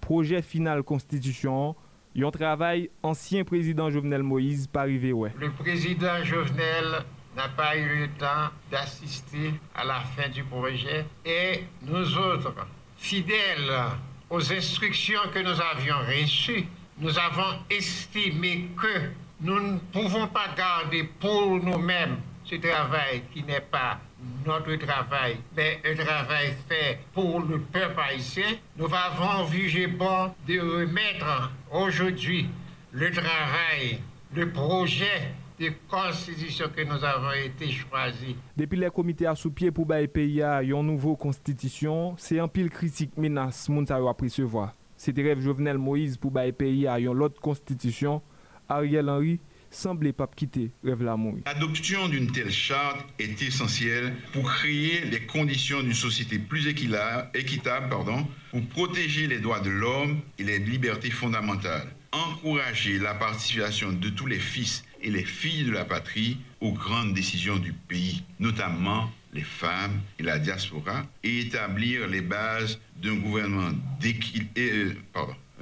[0.00, 1.74] projet final constitution
[2.16, 4.86] un travail ancien président Jovenel Moïse pas.
[4.86, 7.04] Le président Jovenel
[7.36, 12.54] n'a pas eu le temps d'assister à la fin du projet et nous autres
[12.96, 13.72] fidèles
[14.28, 16.66] aux instructions que nous avions reçues,
[16.98, 23.60] nous avons estimé que nous ne pouvons pas garder pour nous-mêmes ce travail qui n'est
[23.60, 23.98] pas
[24.46, 30.58] notre travail, mais un travail fait pour le peuple haïtien, nous avons jugé bon de
[30.58, 32.48] remettre aujourd'hui
[32.92, 34.00] le travail,
[34.34, 38.34] le projet de constitution que nous avons été choisis.
[38.56, 42.70] Depuis les comités à sous-pied pour bailler pays à une nouvelle constitution, c'est un pile
[42.70, 44.74] critique menace Mounsayo a recevoir.
[44.96, 48.22] C'était rêve Jovenel Moïse pour bailler pays à une autre constitution.
[48.68, 51.38] Ariel Henry semblait pas quitter rêve l'amour.
[51.46, 58.26] L'adoption d'une telle charte est essentielle pour créer les conditions d'une société plus équitable pardon,
[58.50, 64.26] pour protéger les droits de l'homme et les libertés fondamentales, encourager la participation de tous
[64.26, 69.42] les fils et les filles de la patrie aux grandes décisions du pays, notamment les
[69.42, 73.70] femmes et la diaspora, et établir les bases d'un gouvernement,
[74.58, 74.92] euh,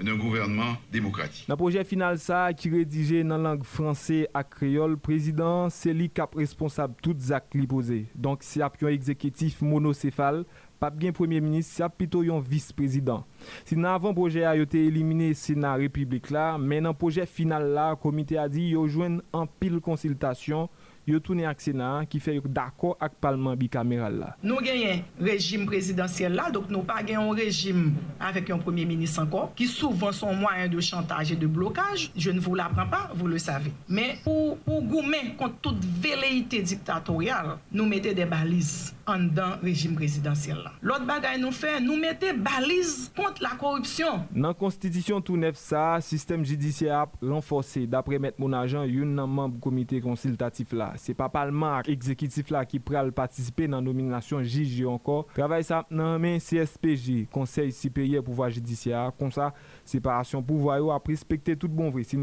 [0.02, 1.46] d'un gouvernement démocratique.
[1.48, 5.92] Dans le projet final ça, qui rédigé dans la langue française et créole, président, c'est
[5.92, 8.06] lui qui est responsable de tous les actes posés.
[8.14, 10.44] Donc, c'est un exécutif monocéphale
[10.78, 13.24] pas bien premier ministre, c'est plutôt un vice-président.
[13.64, 17.90] Si dans avant projet a été éliminé Sénat République là, mais dans projet final là,
[17.90, 20.68] le comité a dit yo joindre en pile consultation
[21.09, 24.31] yo toune ak Sena ki fè yo dako ak palman bikameral la.
[24.44, 27.88] Nou genyen rejim prezidansyel la, dok nou pa genyon rejim
[28.23, 32.31] avèk yon premier ministre anko, ki souvan son mwayen de chantage et de blokaj, je
[32.31, 33.73] ne vous l'apprends pas, vous le savez.
[33.88, 39.97] Men pou, pou goumen kont tout veleite diktatorial, nou mette de baliz an dan rejim
[39.99, 40.75] prezidansyel la.
[40.85, 44.27] Lot bagay nou fè, nou mette baliz kont la korupsyon.
[44.37, 49.31] Nan konstitisyon tou nef sa, sistem jidisye ap renforse dapre met moun ajan yon nan
[49.33, 50.92] mamb komite konsiltatif la.
[50.98, 55.26] Là c'est pas Parlement exécutif là qui pourra participer dans la nomination juge encore.
[55.26, 59.52] Travail ça dans CSPJ, Conseil supérieur pouvoir judiciaire, comme ça
[59.84, 62.16] séparation pouvoir a respecter tout bon vrai si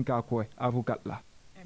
[0.57, 0.99] avocat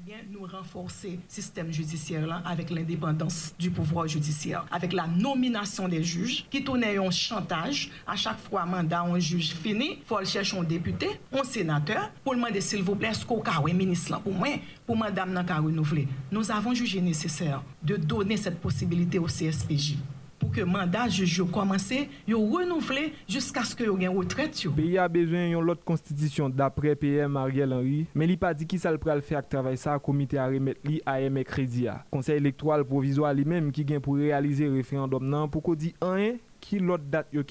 [0.00, 5.06] Eh bien nous renforcer le système judiciaire là, avec l'indépendance du pouvoir judiciaire, avec la
[5.06, 7.90] nomination des juges, qui tournait un chantage.
[8.06, 12.34] À chaque fois, mandat, un juge fini, il faut chercher un député, un sénateur, pour
[12.34, 14.48] demander s'il vous plaît, ce qu'on a ministre là, pour moi,
[14.86, 16.08] pour madame n'a renouveler.
[16.32, 19.96] Nous avons jugé nécessaire de donner cette possibilité au CSPJ.
[20.40, 21.92] Pour que le mandat juge commence,
[22.26, 26.48] yo renouvelé jusqu'à ce que yo gagne retraite Le pays a besoin d'une autre constitution
[26.48, 30.38] d'après PM Ariel Henry, mais il pas dit qui ça le faire travail ça comité
[30.38, 35.46] à remettre li à crédit Conseil électoral provisoire lui-même qui gagne pour réaliser référendum non
[35.48, 37.42] pour qu'on dit un qui l'autre date yo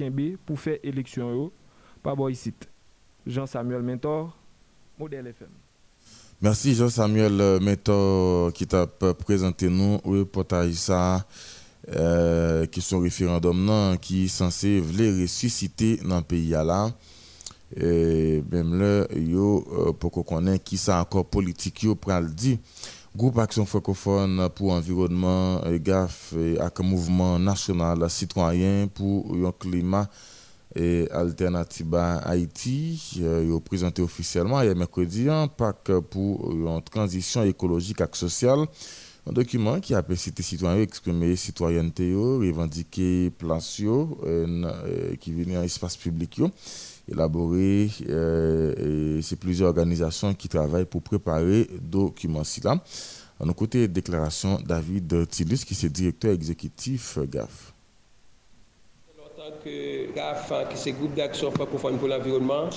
[0.46, 1.54] pour faire élection yo.
[2.02, 2.68] Pas boy site.
[3.28, 4.36] Jean-Samuel Mentor,
[4.98, 5.50] Modèle FM.
[6.42, 11.26] Merci Jean-Samuel Mentor qui t'a présenté nous le reportage ça.
[11.96, 16.92] Euh, qui sont référendum qui est censé ressusciter dans le pays là
[17.76, 21.98] et même là yo euh, pour qu'on connaisse qui ça encore politique yo
[22.36, 22.60] dit
[23.16, 30.10] groupe action francophone pour environnement euh, GAF et un mouvement national citoyen pour un climat
[30.76, 38.02] et alternative à Haïti yo présenté officiellement hier mercredi un pack pour une transition écologique
[38.02, 38.66] et sociale
[39.28, 45.98] un document qui a cité citoyens exprimer citoyenneté, revendiquer place, euh, qui vient en espace
[45.98, 46.42] public,
[47.08, 47.90] élaboré.
[48.08, 52.44] Euh, c'est plusieurs organisations qui travaillent pour préparer ce document.
[53.42, 57.69] À nos côtés, déclaration David Tillus, qui est directeur exécutif GAF
[59.64, 62.70] que GAF, qui Groupe d'Action pour l'environnement,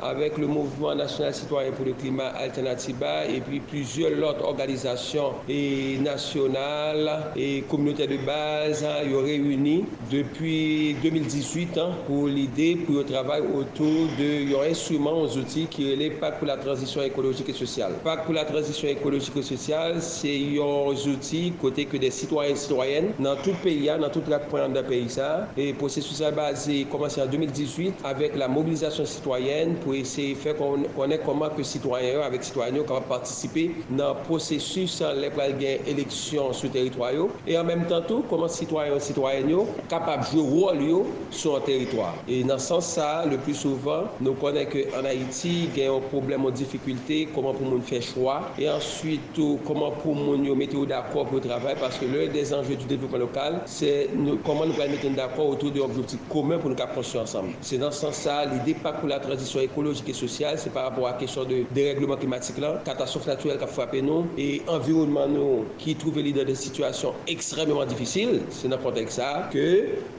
[0.00, 5.98] avec le Mouvement national citoyen pour le climat Alternatiba et puis plusieurs autres organisations et
[5.98, 12.96] nationales et communautés de base hein, ils ont réuni depuis 2018 hein, pour l'idée pour
[12.96, 17.48] le travail autour de un instrument, aux outils qui est Pacte pour la transition écologique
[17.48, 17.92] et sociale.
[18.02, 22.56] Pacte pour la transition écologique et sociale, c'est un outil côté que des citoyens et
[22.56, 25.08] citoyennes dans tout le pays, hein, dans tout le point de pays.
[25.56, 30.54] Et processus Jabazé commencé en 2018 avec la mobilisation citoyenne pour essayer de faire
[30.96, 36.66] connaître comment que citoyens avec citoyens peuvent participer dans le processus les gain élections sur
[36.66, 37.12] le territoire
[37.46, 39.56] et en même temps tout comment citoyens et citoyennes
[39.88, 42.14] capables de jouer rôle sur le territoire.
[42.26, 45.92] Et dans ce sens ça, le plus souvent, nous connaissons qu'en Haïti, il y a
[45.92, 50.54] un problème en difficulté, comment pour nous faire choix et ensuite tout, comment pour nous
[50.56, 54.10] mettre d'accord pour le travail parce que l'un des enjeux du développement local, c'est
[54.44, 57.50] comment nous mettre d'accord autour de l'objet politik komen pou nou ka konstruy ansam.
[57.64, 61.08] Se nan san sa, l'ide pa pou la transisyon ekolojik e sosyal, se par rapport
[61.08, 65.96] a kesyon de dereglement klimatik lan, katastrof naturel ka fwape nou, e environman nou ki
[66.00, 69.66] trouve li dan de situasyon ekstremement difisil, se nan kontek sa, ke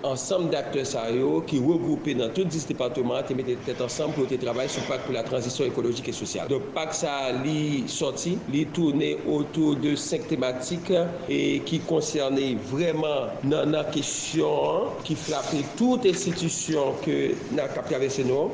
[0.07, 4.29] ansam d'akteur sa yo ki regroupe nan tout dis departement te mette tete ansam pou
[4.29, 6.49] te travay sou pak pou la transisyon ekolojik e sosyal.
[6.51, 10.93] Don pak sa li sorti, li tourne otou de 5 tematik
[11.29, 18.51] e ki konserne vreman nan nan kesyon ki flape toute institution que n'a traversé nous,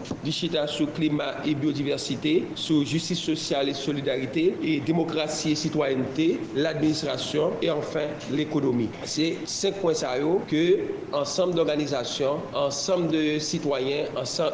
[0.68, 7.70] sur climat et biodiversité, sur justice sociale et solidarité, et démocratie et citoyenneté, l'administration et
[7.70, 8.89] enfin l'économie.
[9.03, 9.93] C'est cinq points
[10.47, 10.80] que
[11.11, 14.05] ensemble d'organisations, ensemble de citoyens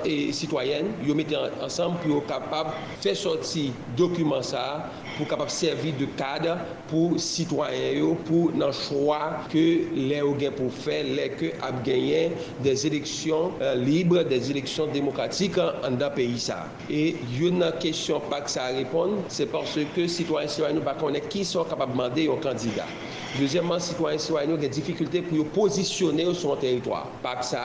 [0.05, 4.89] et citoyennes, ils mettent ensemble pour être capables de faire sortir documents ça
[5.21, 6.55] pou kapap servi de kade
[6.89, 9.63] pou sitwayen yo, pou nan chwa ke
[9.93, 12.33] le ou gen pou fe, le ke ap genyen
[12.65, 16.63] des eleksyon euh, libre, des eleksyon demokratik an da peyi sa.
[16.89, 21.29] E yon nan kesyon pak sa repon, se parce ke sitwayen sitwayen nou pa konen
[21.29, 22.89] ki son kapap mande yon kandida.
[23.31, 27.05] Dezyèmman, sitwanyen sitwanyen yo gen difikilte pou yo posisyonè yo son teritwa.
[27.23, 27.61] Pak sa,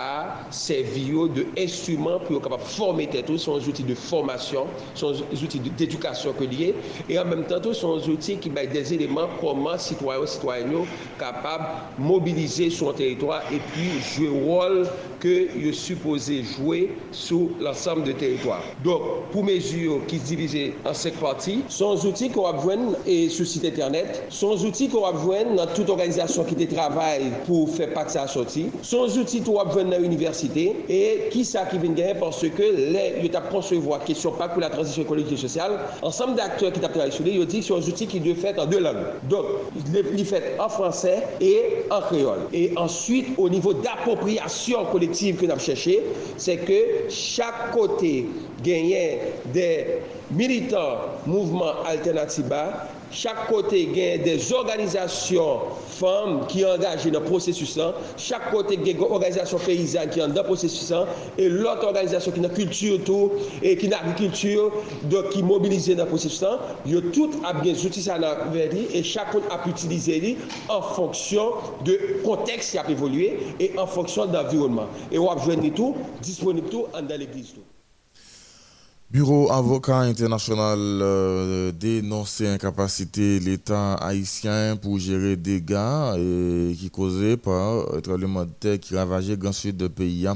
[0.54, 5.58] servi yo de instrument pou yo kapap formè tèto, son zouti de formasyon, son zouti
[5.66, 6.70] d'edukasyon ke liye,
[7.10, 10.84] e an mèm tèto son zouti ki bay des eleman koman sitwanyen yo sitwanyen yo
[11.18, 14.84] kapap mobilize son teritwa e pi jwe rol
[15.26, 18.60] ke yo suppose jwe sou lansam de teritwa.
[18.84, 23.72] Dok, pou mezur ki dirije an sek parti, son zouti kon apjwen e sou site
[23.72, 28.26] internet, son zouti kon apjwen nan tout organizasyon ki te travay pou fe pak sa
[28.30, 32.70] soti, son zouti kon apjwen nan universite, e ki sa ki ven gen parce ke
[32.76, 35.74] le yo tap konsevo a kesyon pak pou la transisyon ekologik et sosyal,
[36.06, 38.60] ansam de akteur ki tap travay sou li, yo di son zouti ki de fet
[38.62, 39.02] an de lang.
[39.32, 41.54] Dok, li fet an fransè e
[41.90, 42.46] an kreol.
[42.54, 46.02] E answit, o nivou d'appropriasyon kolektif objectif que nous avons cherché,
[46.36, 48.26] c'est que chaque côté
[48.62, 49.20] gagnait
[49.52, 49.86] des
[50.30, 58.74] militants mouvement Alternatiba Chak kote gen des organizasyon fam ki angaje nan prosesusan, chak kote
[58.82, 61.06] gen organizasyon peyizan ki an dan prosesusan,
[61.38, 64.74] e lot organizasyon ki nan kultur tou, e ki nan agrikultur,
[65.12, 66.58] do ki mobilize nan prosesusan,
[66.90, 70.34] yo tout ap gen zouti sa nan veri, e chak kon ap utilize li
[70.66, 71.96] an fonksyon de
[72.26, 73.30] konteks ki ap evolue,
[73.62, 74.90] e an fonksyon d'environnement.
[75.14, 75.94] E wap jwen ni tou,
[76.26, 77.64] disponib tou an dan l'eglise tou.
[79.16, 87.94] Bureau avocat international euh, dénonçait incapacité l'État haïtien pour gérer des dégâts qui causés par
[87.94, 90.28] le tremblement de terre qui ravageait le sud de pays.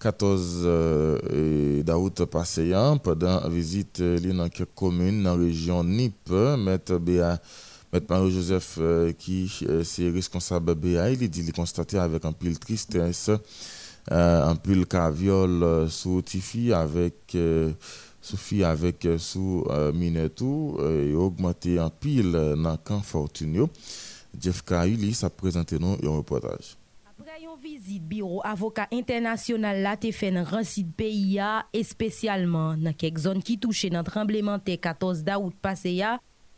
[0.00, 5.84] 14 euh, d'août passé hein, pendant une visite euh, dans quelques communes dans la région
[5.84, 7.38] NIP, Maître Béa
[7.92, 8.78] Maître Marie-Joseph
[9.18, 13.30] qui est responsable BA, il dit qu'il constaté avec un pile tristesse
[14.08, 17.36] un pile caviole sous Tifi avec
[18.26, 22.80] sou fi avèk euh, sou uh, mine tou, uh, yo augmente an pil euh, nan
[22.86, 23.70] kan Fortunio.
[24.36, 26.74] Jeff Kaulis a prezante nou yon reportaj.
[27.06, 33.22] Apre yon vizit, biro avoka internasyonal la te fè nan ransit PIA, espesyalman nan kek
[33.22, 36.16] zon ki touche nan tremblemente 14 daout pase ya,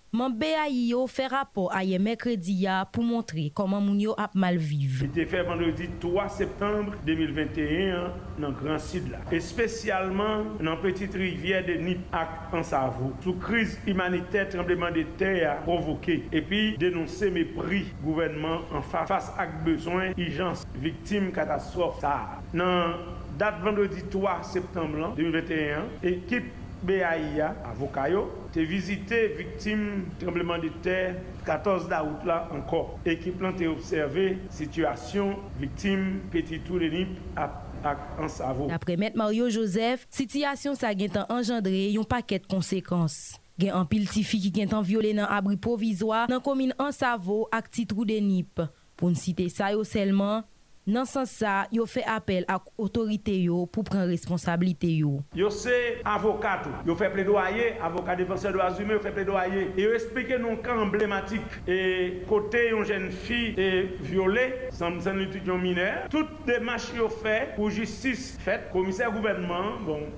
[0.09, 4.33] Man BAI yo fè rapor a ye mekredi ya pou montre koman moun yo ap
[4.33, 5.03] malviv.
[5.05, 9.21] Li te fè vendredi 3 septembre 2021 nan Gran Sid la.
[9.29, 13.13] E spesyalman nan Petit Rivière de Nip ak ansavou.
[13.21, 16.23] Sou kriz imanite trembleman de ter a provoke.
[16.33, 22.15] E pi denonse mepri gouvenman an fase ak bezwen ijans viktim katastrof sa.
[22.57, 22.97] Nan
[23.37, 26.49] dat vendredi 3 septembre 2021 ekip
[26.83, 28.11] BAIA, avocat,
[28.53, 32.99] te visité victime tremblement de terre 14 d'août là encore.
[33.05, 40.75] Équipe là observé situation victime petit tour de nip à Dapre met Mario Joseph, sityasyon
[40.79, 43.37] sa gen tan engendre yon paket konsekans.
[43.59, 47.45] Gen an pil ti fi ki gen tan viole nan abri provizwa nan komin ansavo
[47.55, 48.63] ak titrou de nip.
[48.99, 50.43] Poun site sa yo selman,
[50.89, 55.19] nan san sa yo fe apel ak otorite yo pou pren responsabilite yo.
[55.37, 55.75] Yo se
[56.09, 60.57] avokatou, yo fe pledoye, avokat defanse do azume, yo fe pledoye, e yo esplike non
[60.65, 63.69] kan emblematik, e kote yon jen fi e
[64.09, 70.09] viole, san msen l'utudyon miner, tout demache yo fe pou justice fet, komiser gouvernement, bon,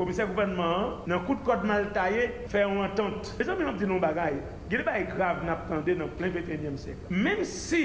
[0.00, 3.36] komiser gouvernement, nan kout kote mal taye, fe yon entente.
[3.44, 4.40] Zan mi nan pti non bagay,
[4.72, 7.08] gile ba e grav nap tende nan plen 21e sek.
[7.12, 7.84] Mem si,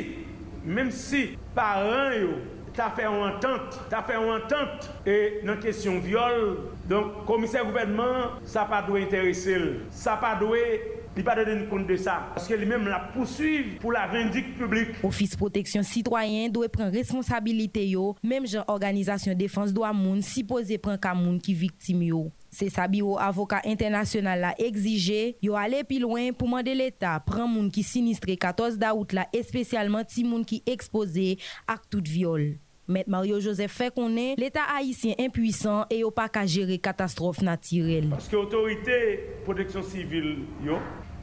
[0.66, 2.40] Mem si paran yo
[2.80, 8.40] ta fè an entente, ta fè an entente, e nan kesyon viole, donk komiser gouvernement,
[8.48, 10.62] sa pa dwe interese l, sa pa dwe
[11.18, 14.54] li pa dwe den kont de sa, paske li menm la pousuiv pou la vindik
[14.60, 14.94] publik.
[15.08, 20.46] Ofis proteksyon sitwayen dwe pren responsabilite yo, menm jan organizasyon defans do a moun, si
[20.48, 22.28] pose pren ka moun ki viktim yo.
[22.50, 27.46] Se sa biro avoka internasyonal la exije, yo ale pi loin pou mande l'Etat pran
[27.50, 31.36] moun ki sinistre 14 daout la espesyalman ti moun ki expose
[31.70, 32.58] ak tout viole.
[32.90, 38.10] Met Mario Joseph fè konen, l'Etat haïsien impuisan e yo pa ka jere katastrofe natirel.
[38.16, 38.98] Paske otorite
[39.46, 40.32] proteksyon sivil
[40.66, 40.80] yo,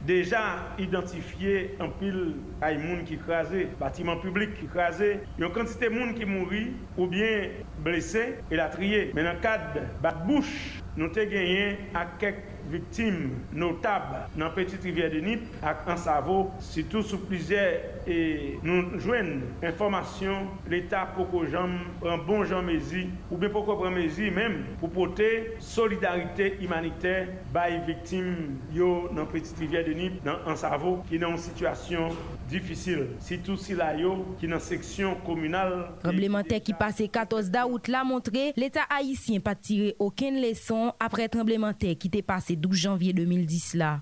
[0.07, 0.41] deja
[0.81, 2.17] identifiye an pil
[2.63, 6.63] ay moun ki kraze, batiman publik ki kraze, yon kantite moun ki mouri
[6.95, 7.51] ou bien
[7.85, 9.09] blese, e la triye.
[9.17, 10.53] Men an kad bat bouch,
[10.97, 17.05] nou te genyen ak kek viktim notab nan Petit Rivière de Nip ak Ansavo, sitou
[17.05, 17.63] sou plizè
[18.07, 18.17] e
[18.65, 24.31] nou jwen informasyon l'Etat poko jam pran bon jam mezi, ou ben poko pran mezi
[24.33, 25.29] menm pou pote
[25.63, 27.15] solidarite imanite
[27.55, 32.15] bay viktim yo nan Petit Rivière de Nip nan Ansavo ki nan situasyon
[32.51, 33.05] difisil.
[33.23, 35.73] Sitou sila yo ki nan seksyon komunal.
[36.03, 41.93] Tremblemente ki pase 14 daout la montre, l'Etat haisyen pa tire oken leson apre tremblemente
[41.99, 43.93] ki te pase 12 janvye 2010 la.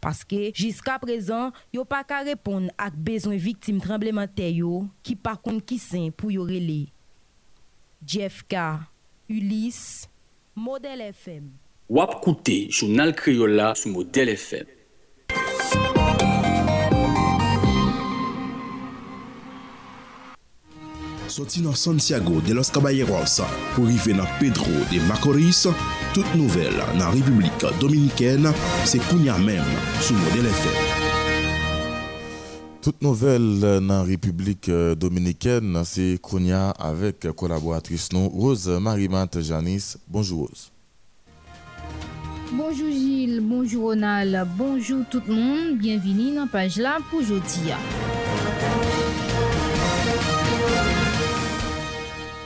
[0.00, 5.60] Paske, jiska prezan, yo pa ka repon ak bezon viktim tremblemente yo ki pa kon
[5.60, 6.86] kisen pou yo rele.
[8.00, 8.80] Jeff K.
[9.28, 10.08] Ulysse,
[10.56, 11.50] Model FM.
[11.92, 14.79] Wap koute, jounal kriyola sou Model FM.
[21.30, 23.36] Soti nan Santiago de los Caballeros
[23.76, 25.62] pou rive nan Pedro de Macorís,
[26.10, 28.48] tout nouvel nan Republik Dominiken
[28.82, 29.68] se kounya menm
[30.02, 30.80] sou model FM.
[32.82, 33.46] Tout nouvel
[33.86, 34.66] nan Republik
[34.98, 39.94] Dominiken se kounya avek kolaboratris nou Rose Marimante Janis.
[40.10, 40.72] Bonjou Rose.
[42.50, 47.78] Bonjou Gilles, bonjou Ronald, bonjou tout moun, bienvini nan page la pou jodi ya.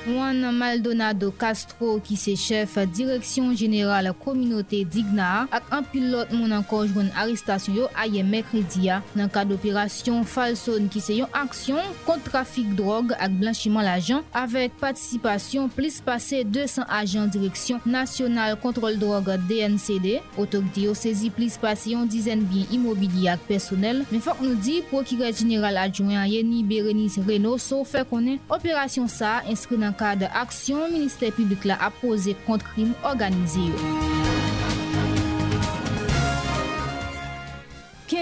[0.04, 6.90] Juan Maldonado Castro ki se chef direksyon jeneral kominote Digna ak an pilot moun ankon
[6.90, 8.98] jwen aristasyon yo aye mekredi ya.
[9.16, 14.76] Nan ka d'opirasyon Falson ki se yon aksyon kont trafik drog ak blanchiman l'ajan avek
[14.82, 21.94] patisipasyon plis pase 200 ajan direksyon nasyonal kontrol drog DNCD otokdi yo sezi plis pase
[21.94, 27.24] yon dizen bin imobili ak personel men fok nou di prokire jeneral adjouan yeni Berenice
[27.24, 32.34] Reno so fe konen operasyon sa inskri nan nan kade aksyon Ministè publik la apose
[32.46, 34.43] kont krim organize yo.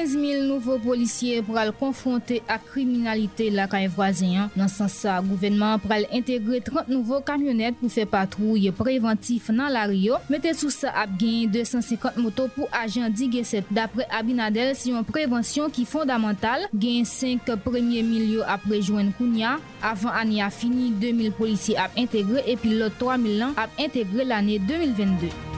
[0.02, 4.48] 15000 nouvo polisye pral konfronte ak kriminalite lakay vwazen.
[4.58, 9.84] Nan san sa, gouvenman pral integre 30 nouvo kamyonet pou fe patrouye preventif nan la
[9.90, 10.18] riyo.
[10.32, 13.68] Mete sou sa ap gen 250 moto pou ajan digeset.
[13.70, 19.58] Dapre Abinadel, si yon prevensyon ki fondamental, gen 5 premye milyo ap rejwen Kounia.
[19.86, 24.58] Avan ane a fini, 2000 polisye ap integre epi lot 3000 an ap integre l'ane
[24.66, 25.51] 2022.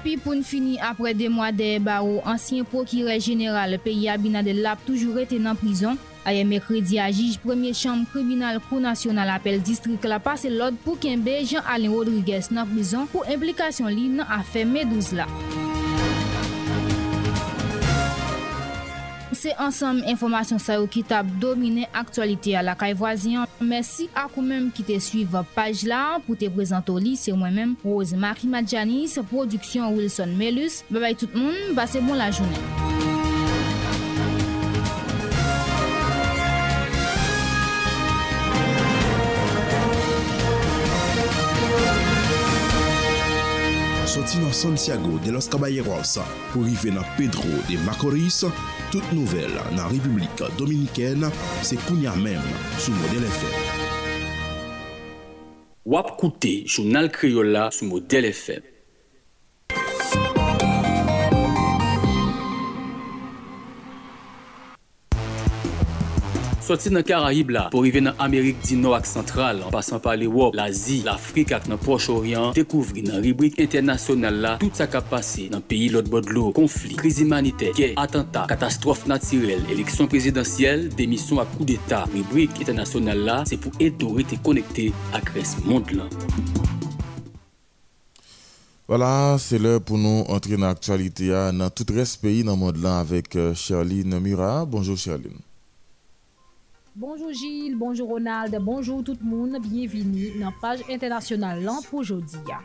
[0.00, 4.62] Epi pou n fini apre de mwa de e baro, ansyen prokire general peyi Abinadel
[4.64, 5.98] Lap toujou rete nan prizon.
[6.24, 10.96] Aye mekredi a jij, premye chanm kriminal kou nasyonal apel distrik la pase lod pou
[10.96, 15.28] kenbe Jean-Alain Rodriguez nan prizon pou implikasyon li nan afe medouz la.
[19.40, 23.48] se ansam informasyon sa yo ki tab domine aktualite a la kay vwaziyan.
[23.64, 27.78] Mersi akou menm ki te suiv page la pou te prezento li se mwen menm
[27.84, 30.82] Rose Marie Madjani se produksyon Wilson Melus.
[30.90, 33.19] Babay tout moun, base bon la jounen.
[44.10, 46.16] Soti nan Santiago de los Caballeros
[46.50, 48.40] pou rive nan Pedro de Macorís,
[48.90, 51.28] tout nouvel nan Republik Dominiken
[51.62, 52.42] se kounya menm
[52.82, 53.54] sou model FM.
[55.94, 58.69] Wap koute Jounal Kriola sou model FM.
[66.70, 70.12] Soti nan Karaib la, pou rive nan Amerik di nou ak Sentral, an pasan pa
[70.14, 75.00] li wop, l'Azi, l'Afrik ak nan Proche-Orient, dekouvri nan ribrik internasyonal la, tout sa ka
[75.02, 81.42] pase nan peyi lot bodlo, konflik, kriz imanite, ke, atenta, katastrof natirel, eleksyon prezidentyel, demisyon
[81.42, 86.06] ak kou d'Etat, ribrik internasyonal la, se pou edo rete konekte ak res mond lan.
[88.86, 92.76] Voilà, c'est l'heure pour nous entrer dans l'actualité dans tout reste pays dans le monde
[92.76, 94.66] là avec Charline Murat.
[94.66, 95.49] Bonjour Charline.
[97.00, 102.58] Bonjour Gilles, bonjour Ronald, bonjour tout moun, bienveni nan page internasyonal lan pou jodi ya.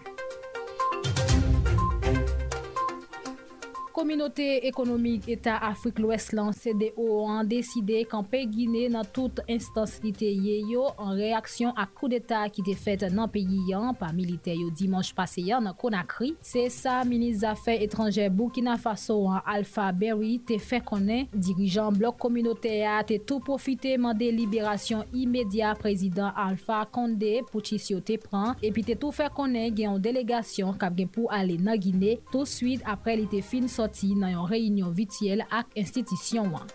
[3.96, 10.28] Kominote ekonomik Eta Afrik lwes lan CDO an deside kanpe Gine nan tout instans lite
[10.28, 14.52] ye yo an reaksyon ak kou d'Eta ki te fet nan peyi yan pa milite
[14.52, 16.34] yo dimanche pase yan nan Konakri.
[16.44, 22.20] Se sa, Minis Afè Etranger Burkina Faso an Alpha Berry te fe konen dirijan blok
[22.26, 28.04] kominote ya te tou profite man de liberasyon imedya prezident Alpha Konde pou chis yo
[28.04, 31.80] te pran epi te tou fe konen gen yon delegasyon kap gen pou ale nan
[31.80, 36.50] Gine tout suite apre li te fin so soti nan yon reynyon vitiyel ak institisyon
[36.54, 36.68] wan.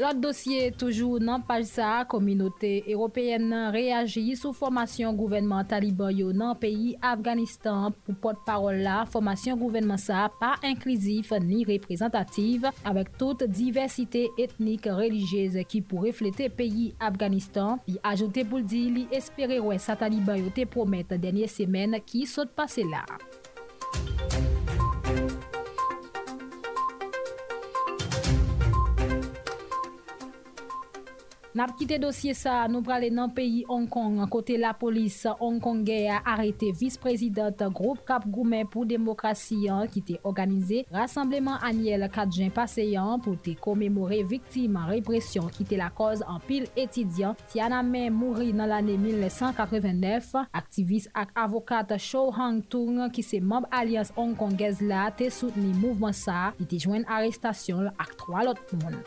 [0.00, 6.30] Lot dosye toujou nan paj sa, kominote Européen nan reagi sou formasyon gouvenman taliban yo
[6.32, 13.12] nan peyi Afganistan pou pot parol la, formasyon gouvenman sa pa inklusif ni reprezentatif avek
[13.20, 17.76] tout diversite etnik religyez ki pou reflete peyi Afganistan.
[17.84, 22.24] Li ajoute pou ldi li espere wè sa taliban yo te promet denye semen ki
[22.24, 23.04] sot pase la.
[31.50, 36.04] Nap kite dosye sa nou prale nan peyi Hong Kong kote la polis Hong Kongè
[36.14, 42.36] a arete vice-prezident group kap goumen pou demokrasi an ki te organize rassembleman aniel 4
[42.36, 47.58] jen paseyan pou te komemore viktiman represyon ki te la koz an pil etidyan ti
[47.64, 54.14] ananmen mouri nan l'ane 1989 aktivist ak avokat Shou Hang Tung ki se mob alians
[54.14, 59.02] Hong Kongèz la te souteni mouvman sa ki te jwen arrestasyon ak 3 lot moun.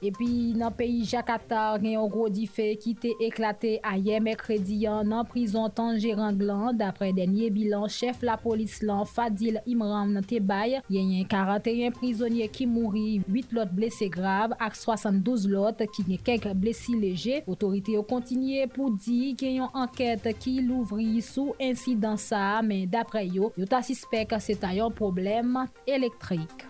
[0.00, 4.80] Epi nan peyi Jakarta gen yon gro di fe ki te eklate a ye mekredi
[4.80, 10.24] mekrediyan nan prizon Tangerang lan dapre denye bilan chef la polis lan Fadil Imran nan
[10.24, 15.84] te bay gen yon 41 prizonye ki mouri, 8 lot blese grav ak 72 lot
[15.92, 17.42] ki gen kek blesi leje.
[17.50, 23.52] Otorite yo kontinye pou di gen yon anket ki louvri sou insidansa men dapre yo
[23.60, 26.69] yo ta sispek se ta yon problem elektrik.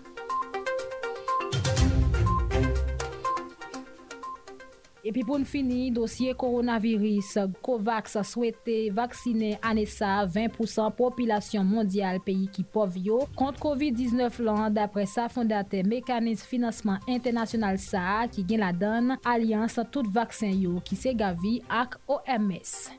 [5.01, 7.33] Epi pou n fini, dosye koronaviris,
[7.65, 13.23] COVAX souwete vaksine anesa 20% popilasyon mondyal peyi ki pov yo.
[13.39, 19.79] Kont COVID-19 lan, dapre sa fondate Mekanis Finansman Internasyonal SA ki gen la dan alians
[19.89, 22.91] tout vaksin yo ki se gavi ak OMS.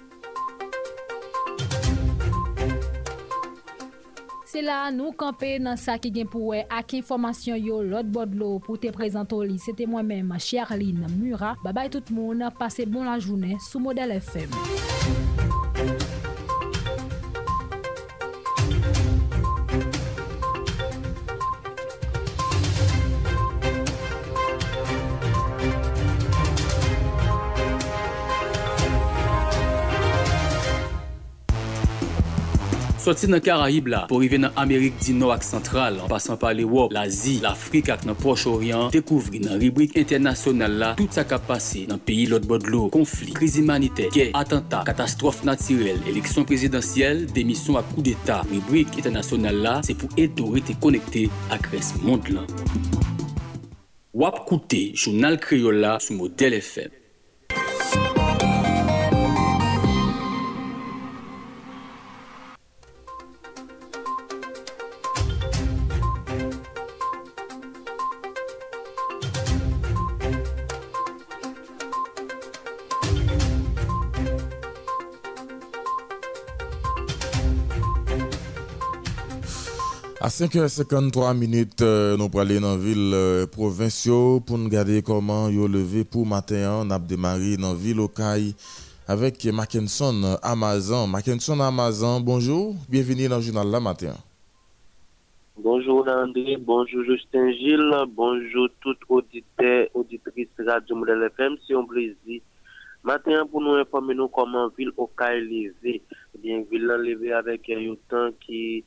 [4.53, 8.59] Se la nou kampe nan sa ki gen pouwe euh, ak informasyon yo lot bodlo
[8.67, 9.57] pou te prezento li.
[9.57, 11.55] Se te mwen men, Charline Mura.
[11.65, 14.82] Babay tout moun, pase bon la jounen sou Model FM.
[33.03, 36.53] Soti nan Karayib la, pou rive nan Amerik di nou ak sentral, an pasan pa
[36.55, 41.83] l'Ewop, l'Azi, l'Afrik ak nan Proche-Orient, dekouvri nan ribrik internasyonal la, tout sa kap pase
[41.91, 47.91] nan peyi lot bodlo, konflik, kriz imanite, gey, atenta, katastrofe natirel, eleksyon prezidentyel, demisyon ak
[47.91, 48.47] kou d'Etat.
[48.55, 52.47] Ribrik internasyonal la, se pou edori te konekte ak res mond lan.
[54.15, 57.02] Wap koute, jounal Kriola sou model FM.
[80.43, 85.69] 5h53 minutes, euh, nous aller dans la ville euh, provinciale pour nous regarder comment yo
[85.69, 86.81] levé pour matin.
[86.83, 88.11] On a démarré dans la ville au
[89.07, 91.07] avec Mackinson Amazon.
[91.07, 94.15] Mackinson Amazon, bonjour, bienvenue dans le journal la matin.
[95.57, 102.41] Bonjour André, bonjour Justin Gilles, bonjour tout auditeur, auditrice Radio Modèle FM, c'est un plaisir.
[103.05, 106.03] Matin pour nous informer nous comment ville au levé.
[106.35, 108.83] Eh bien, ville levé avec un temps qui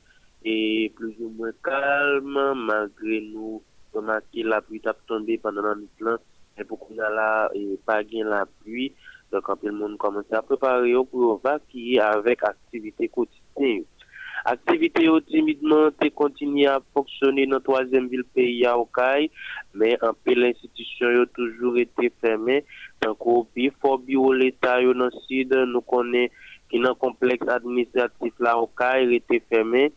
[0.46, 5.88] est plus ou moins calme, malgré nous, remarquer la pluie a tombé pendant la nuit
[6.00, 6.16] là,
[6.58, 8.92] et pour qu'on a là, et pas gain la pluie,
[9.32, 13.84] donc quand le monde commence à préparer pour vaquer avec activité quotidienne.
[14.44, 19.28] Activité timidement continue à fonctionner dans la troisième ville pays à Okaï,
[19.74, 22.64] mais en peu l'institution a toujours été fermée.
[23.02, 23.48] Donc, au
[23.80, 26.32] fort bio l'État dans le sud, nous connaissons
[26.70, 29.92] qu'un complexe administratif là au a été fermé.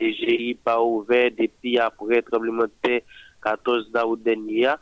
[0.00, 3.00] DGI pas ouvert depuis après le tremblement de terre
[3.42, 4.74] 14 août dernier.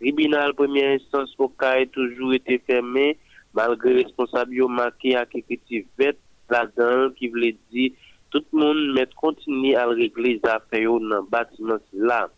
[0.00, 3.18] Tribunal première instance au a toujours été fermé
[3.54, 5.58] malgré responsable marqué à quelque
[6.50, 7.92] là-dedans qui voulait dire
[8.30, 12.28] tout le monde met continue à régler les affaires dans le bâtiment là.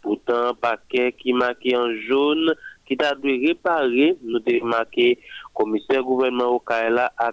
[0.00, 2.54] Pourtant, paquet qui marqué en jaune,
[2.86, 5.18] qui a dû réparer, nous avons marqué
[5.54, 7.32] commissaire gouvernement au Kaila à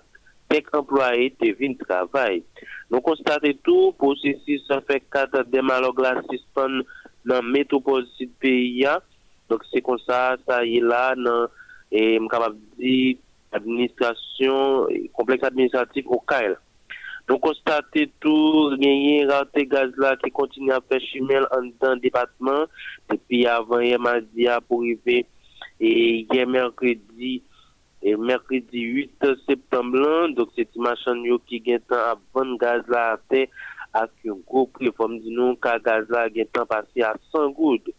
[0.49, 2.43] tech employé de vin travail.
[2.91, 6.83] Nou konstate tou, posisi sa fe kata demalog la sispan
[7.25, 8.99] nan metroposit PIA.
[9.49, 11.47] Dok se konsa, sa yi la nan
[11.89, 13.17] e, mkabab di
[13.55, 16.57] administrasyon, kompleks administratif ou kael.
[17.25, 22.69] Nou konstate tou, genye rate gaz la ki kontine apre chimel an dan depatman.
[23.09, 25.23] Depi avan ye madia pou rive,
[25.81, 25.91] e
[26.29, 27.39] ye merkredi,
[28.05, 33.47] et mercredi 8 septembre donc c'est machine qui gagne à vendre gaz là à terre
[33.93, 34.91] avec un gros prix.
[34.93, 37.89] Comme dit nous car gaz là gagne passé à 100 gouttes.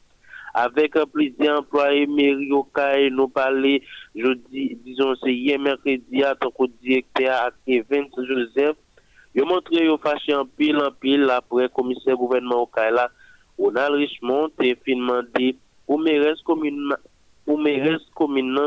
[0.55, 2.67] Avec plusieurs employés mairie au
[3.11, 3.83] nous parler
[4.15, 8.77] jeudi disons c'est hier mercredi à ton directeur à Kevin Joseph
[9.35, 13.11] Yo montre yo fâché en pile en pile après commissaire gouvernement au Kaila,
[13.59, 16.95] Ronald Richmond te fin demandé pour mairesse commune
[17.45, 18.59] pour mairesse commune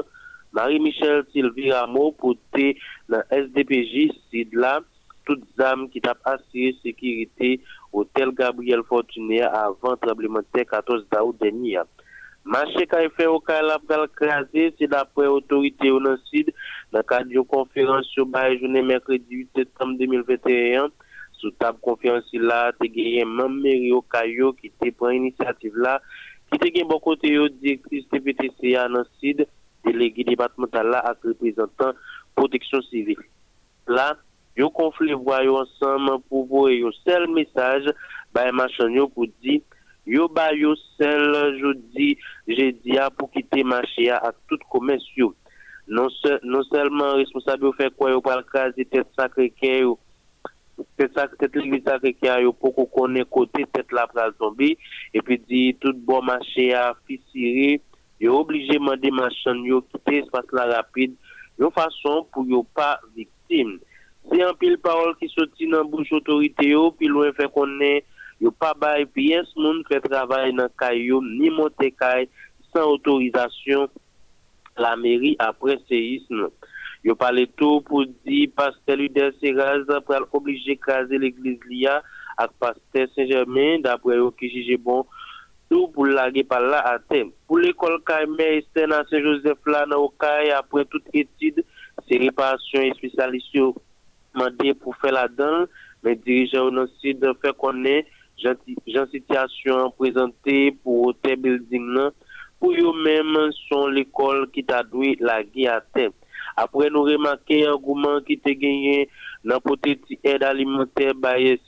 [0.51, 2.73] Marie-Michel Sylvie Rameau pour te
[3.07, 4.81] dans SDPJ SID là
[5.25, 7.61] toutes âmes qui t'a assuré sécurité
[7.93, 11.79] hôtel Gabriel Fortuné avant tremblement de terre 14 août dernier.
[12.43, 16.51] Marché qu'a fait au pour craser, c'est d'après autorité au sud
[16.91, 20.87] dans cadre d'une conférence sur la journée mercredi 8 septembre 2021,
[21.33, 22.87] sous table conférence là, tu
[23.21, 24.01] as même mairie au
[24.53, 26.01] qui te prend initiative là,
[26.51, 29.45] qui te gagné bon côté directrice TPTC à dans sud,
[29.85, 31.93] délégué départemental là ak représentant
[32.35, 33.23] protection civile.
[33.87, 34.17] Là,
[34.59, 37.87] yo konfle vwa yo ansam pou voye yo sel mesaj
[38.35, 39.59] bay e machan yo pou di
[40.09, 42.11] yo bay yo sel jodi
[42.47, 45.31] jedi a pou kite machi a ak tout komens yo.
[45.89, 49.97] Non, se, non selman responsab yo fe kwa yo pal kazi tet sakre ke yo
[50.99, 54.75] tet ligli sakre ke yo pou ko konen kote tet la pral zombi
[55.15, 57.79] epi di tout bon machi a fisiri
[58.19, 61.15] fissiré, yo obligé de demander machin yo quitter espace la rapide,
[61.57, 63.79] de façon pour yo pas victime.
[64.31, 68.03] C'est un pile parole qui sorti dans bouche autorité puis loin fait qu'on est,
[68.41, 72.29] yo pas bail pièce moun fait travail dans caillou ni monter caille
[72.73, 73.89] sans autorisation
[74.77, 76.49] la mairie après séisme.
[77.03, 82.03] Yo parlé tout pour dire pasteur Ludel Seraz pour obliger craser l'église Lia
[82.37, 85.05] avec pasteur Saint-Germain d'après qui juge bon
[85.69, 87.31] tout pour laguer par là à thème.
[87.47, 90.11] Pour l'école Kaimé à Saint-Joseph là dans
[90.57, 91.63] après toute étude,
[92.07, 93.55] c'est réparation et spécialistes
[94.33, 95.67] demandé pour faire la donne,
[96.03, 102.09] mais dirigeants au sud fait connaître Jean situation présentée pour hôtel building
[102.59, 106.11] pour eux-mêmes sont l'école qui t'a doué la à terre.
[106.57, 107.77] Après nous remarquer un
[108.25, 109.09] qui t'a gagné
[109.43, 111.59] dans petite aide alimentaire bail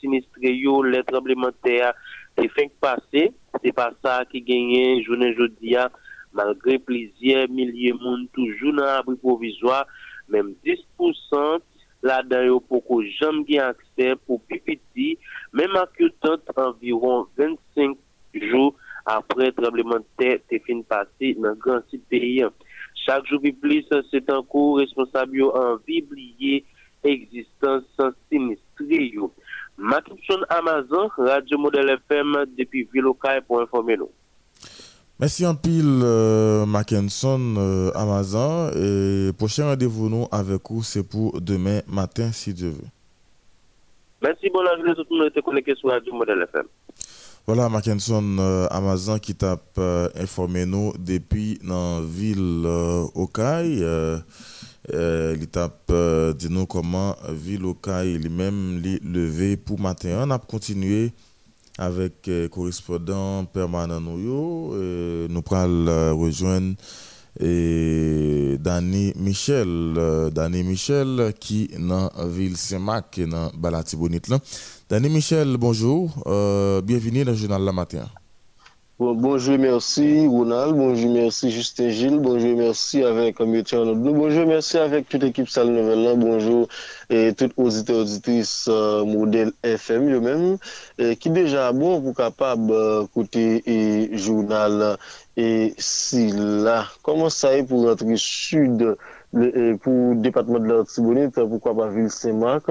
[0.42, 1.94] les tremblements de terre
[2.38, 5.88] c'est fin passé, Se pa sa ki genyen jounen jodia,
[6.32, 9.82] malgre plizye, milye moun toujou nan abri provizwa,
[10.32, 11.68] menm 10%
[12.02, 15.12] la dan yo poko jam gen akse pou pipiti,
[15.52, 17.98] menm ak yo tot environ 25
[18.48, 18.72] jou
[19.08, 22.48] apre trembleman te te fin pase nan gran si peyi.
[23.04, 26.62] Chak jou pi plis, se tan ko responsab yo anvi bliye
[27.02, 29.32] eksistans san sinistri yo.
[29.82, 34.10] Mackinson Amazon, Radio Modèle FM depuis Villocaille pour informer nous.
[35.18, 38.70] Merci en pile, euh, Mackinson euh, Amazon.
[38.76, 42.88] Et prochain rendez-vous nous avec vous, c'est pour demain matin, si Dieu veut.
[44.22, 46.66] Merci, bonne journée, tout le monde est connecté sur Radio Modèle FM.
[47.44, 53.82] Voilà, Mackinson euh, Amazon qui t'a euh, informé nous depuis dans la ville euh, Okaï.
[53.82, 54.18] Euh,
[54.94, 55.68] euh, il t'a
[56.38, 60.20] dit nous comment ville Okaï lui-même levé pour matin.
[60.24, 61.12] On a continué
[61.78, 64.18] avec euh, correspondant permanent nous.
[64.18, 66.76] nous euh, rejoindre
[67.40, 69.94] et Danny Michel,
[70.32, 74.28] Danny Michel qui dans ville Saint-Marc dans Balatibonite
[74.92, 75.00] là.
[75.00, 76.10] Danny Michel, bonjour.
[76.26, 78.04] Euh, bienvenue dans le journal La Matin.
[78.98, 83.96] Bon, bonjour, merci Ronald, bonjour, merci Justin Gilles, bonjour, merci avec Mathieu Arnaud.
[83.96, 86.68] bonjour, merci avec toute l'équipe Salle Nouvelle, bonjour
[87.10, 90.58] et toutes auditeurs auditrices euh, modèle FM eux-mêmes,
[91.16, 94.98] qui déjà bon pour capable euh, et journal
[95.36, 98.96] et si là, comment ça est pour rentrer sud
[99.32, 102.70] le, pour le département de l'Artibonite, pourquoi pas ville Saint-Marc,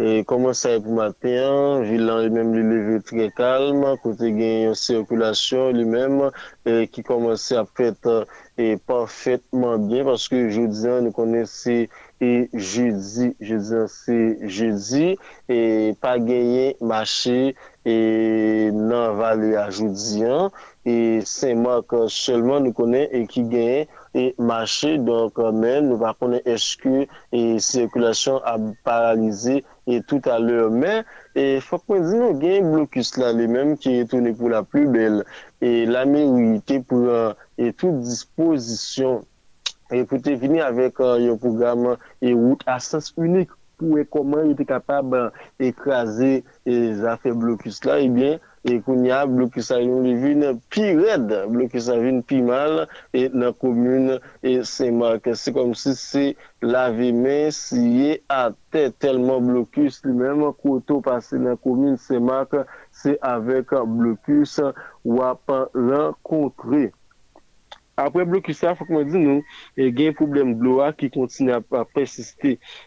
[0.00, 4.74] et comment ça est pour matin, ville lui-même lui levé très calme, côté gain une
[4.74, 6.30] circulation lui-même
[6.64, 8.24] et qui commence à faire euh,
[8.58, 11.86] et parfaitement bien parce que jeudi nous connaissons
[12.20, 15.16] et jeudi, jeudi c'est jeudi
[15.48, 20.22] et pas gagné marché et dans vallée à jeudi
[20.84, 26.48] et Saint-Marc seulement nous connaît et qui gagne et marché donc même nous va connaître
[26.48, 31.02] est-ce que et circulation a paralysé et tout à l'heure, mais
[31.34, 34.04] il faut qu'on dise non, il y a un blocus là, les mêmes qui est
[34.04, 35.24] tourné pour la plus belle.
[35.60, 39.24] Et la mérité pour euh, et toute disposition
[39.90, 44.42] et pour te venir avec euh, un programme et route à sens unique pour comment
[44.42, 48.38] il était capable euh, d'écraser euh, les affaires blocus là, et bien,
[48.68, 52.82] E kounya, blokisa yon li vin pi red, blokisa vin pi mal,
[53.16, 55.30] e nan komune, e semak.
[55.40, 56.24] Se kom si se
[56.60, 62.52] lave men, siye ate telman blokus, li menman koto pase nan komune semak,
[62.92, 64.58] se avek blokus
[65.16, 66.90] wapan renkontre.
[67.98, 69.44] Avec blocus ou à rencontrer Après blocus ça, faut qu'on dise nous,
[69.76, 70.94] il y a dans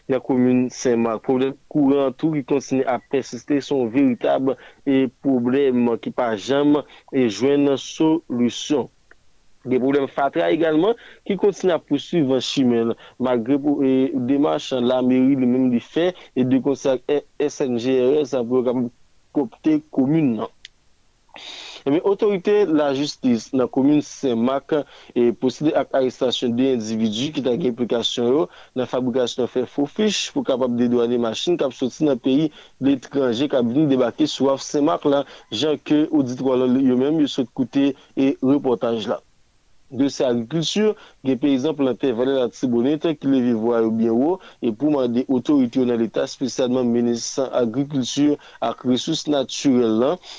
[0.08, 1.22] la commune Saint-Marc.
[1.22, 4.56] Problème courant tout qui continue à persister sont véritables
[4.86, 6.78] et problèmes qui pas jamais
[7.12, 8.88] et joindre solution.
[9.64, 10.94] Des problèmes fatra également
[11.24, 16.44] qui continuent à poursuivre chemin malgré pour et démarche la mairie le même fait et
[16.44, 17.00] de conseil
[17.38, 18.90] SNGRS programme
[19.32, 20.44] copter commune.
[21.86, 24.74] Eme, otorite la justis nan komune Semak
[25.18, 28.44] e poside ak arrestasyon de individu ki ta gen implikasyon yo
[28.78, 33.66] nan fabrikasyon fè fofish pou kapap dedouane machin kap soti nan peyi de etranje kap
[33.66, 38.32] vini debake sou af Semak la jan ke auditrola yo menm yo sot koute e
[38.38, 39.22] reportaj la.
[39.92, 40.94] de se agrikultur,
[41.26, 44.30] gen peyizan plante valè la tibonet ki le vivwa yo byen wo,
[44.64, 50.32] e pouman de otorite yo nan l'Etat, spesyalman menisan agrikultur ak resous naturel lan,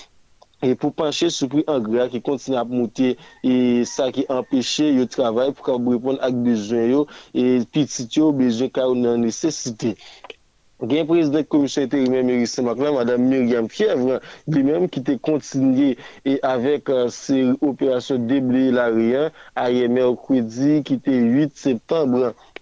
[0.64, 3.10] E pou panche sou pri angra ki kontin ap mouti
[3.44, 3.56] e
[3.90, 7.02] sa ki empeshe yo travay pou ka brepon ak bejwen yo
[7.36, 9.92] e pitit yo bejwen ka ou nan nesesite.
[10.84, 15.94] Gen prezident komisyon interime Merisse Maklan, Madame Myriam Fievre, li menm ki te kontinye
[16.28, 22.32] e avek uh, se operasyon deble la riyan a yeme okwedi ki te 8 septembre.
[22.32, 22.54] E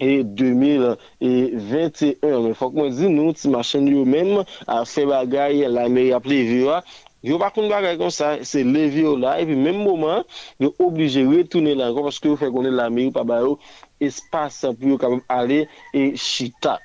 [0.00, 2.54] et 2021.
[2.54, 6.84] Fok mwen di nou, ti machen yo menm a fe bagay la meri aple viwa,
[7.22, 10.22] Yo pa koun bagay kon sa, se leve yo la, epi menm mouman,
[10.62, 13.56] yo oblije retoune la ankon, paske yo fè konen la me, yo pa bayo
[13.98, 16.76] espasa pou yo kabab ale e chita.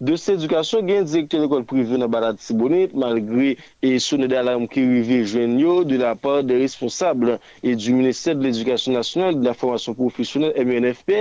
[0.00, 4.82] de se edukasyon gen direktor l'ekol prive nan barat Sibonit malgre e sonne alarm ki
[4.90, 9.44] rive jwen yo de la part de responsable e du Ministère de l'Éducation Nationale de
[9.44, 11.12] la Formation Professionnelle MNFP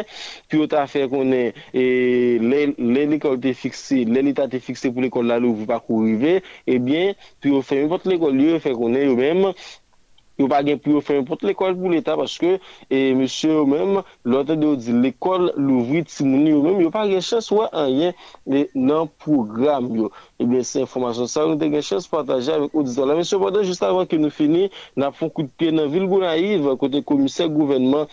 [0.49, 5.29] pi yo ta fè konen lè l'ekol te fikse, lè l'Etat te fikse pou l'ekol
[5.29, 8.57] la lou pou pa kou rive, ebyen eh pi yo fè mwen pot l'ekol yo
[8.63, 9.51] fè konen yo mèm
[10.39, 12.57] yo pa gen pou yo fè import l'ekol pou l'Etat paske,
[12.89, 17.05] e monsye yo mèm lote de yo di l'ekol louvri timouni yo mèm, yo pa
[17.09, 20.11] gen chans wè an yen nan program yo.
[20.41, 23.67] E bè se informasyon sa, nou te gen chans pataje avèk auditor la, monsye Bodan
[23.67, 24.69] just avan ke nou fini,
[24.99, 28.09] nan fon kou de piè nan vil Gounaïv, kote komisè gouvernement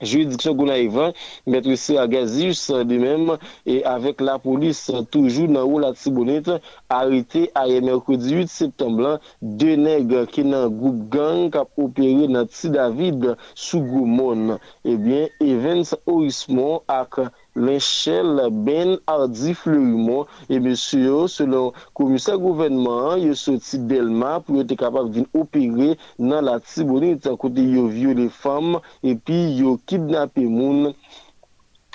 [0.00, 1.12] juridiction Gonaïvan,
[1.46, 6.50] maître Siragazius lui-même, et avec la police toujours dans haut la Tibonite,
[6.88, 12.46] arrêté à mercredi 8 septembre, deux nègres qui dans groupe gang qui a opéré dans
[12.46, 14.58] T-David sous Goumon.
[14.84, 23.16] Eh bien, Evans Orismon avec l'enchel Ben Hardy Fleurimont, e mèsyo yo selon komisè gouvernement
[23.18, 28.14] yo soti Delma pou yo te kapab vin opere nan la tibonite kote yo vyo
[28.16, 30.92] le fam epi yo kidnapé moun,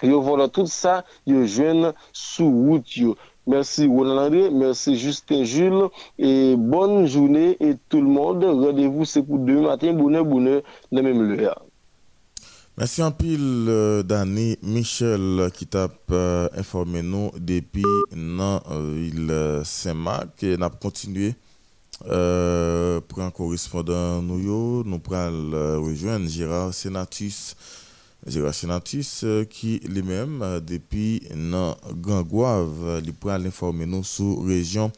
[0.01, 3.16] yo vola tout sa, yo jwen sou wout yo.
[3.47, 5.89] Merci Roland merci Justin Jules
[6.20, 8.43] et bonne journée et tout le monde.
[8.43, 11.49] Rendez-vous c'est pour demain matin, bonheur, bonheur, de même.
[12.78, 17.84] Merci en pile euh, Danny Michel qui t'a euh, informé nous depuis
[18.15, 20.43] dans euh, Saint-Marc.
[20.43, 21.36] Et n'a continué
[21.99, 27.55] pour un correspondant nous nous prenons rejoindre Gérard Senatus
[28.26, 34.91] Gérard Senatus qui lui-même depuis dans Gangouave il prend l'informer nous sur région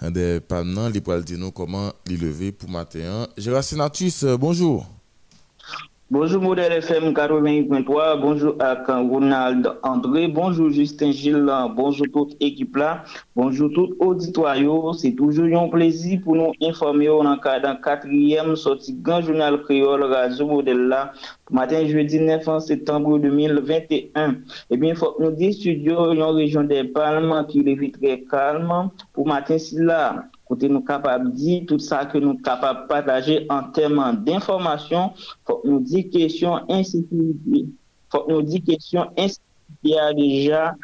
[0.00, 3.26] des Palmans il pourra dire nous comment il lever pour matin.
[3.36, 4.86] Gérard Senatus bonjour
[6.12, 11.46] Bonjour Modèle FM 88.3, bonjour à Ronald André, bonjour Justin Gilles,
[11.76, 13.04] bonjour toute équipe là,
[13.36, 14.56] bonjour tout auditoire.
[14.96, 17.06] C'est toujours un plaisir pour nous informer.
[17.06, 21.12] Dans le quatrième sortie grand journal créole Radio Modèle là,
[21.48, 24.34] matin jeudi 9 septembre 2021.
[24.68, 28.22] Eh bien, il faut que nous disions studio une région des Palmes qui est très
[28.22, 28.90] calme.
[29.12, 32.86] Pour matin si là côté nous capables de dire tout ça que nous capables de
[32.88, 35.12] partager en termes d'information,
[35.46, 37.66] faut nous dire question insécurité,
[38.10, 39.06] faut nous dire question
[39.84, 40.74] déjà.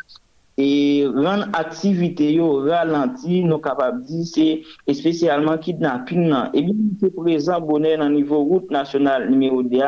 [0.58, 7.14] Et rendre activité yo ralenti nous capables de dire c'est spécialement kidnapping et bien c'est
[7.14, 9.78] présent bonheur au niveau route nationale numéro 2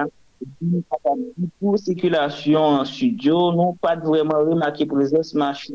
[1.59, 5.75] pour circulation en studio, nous pas vraiment remarqué présence machine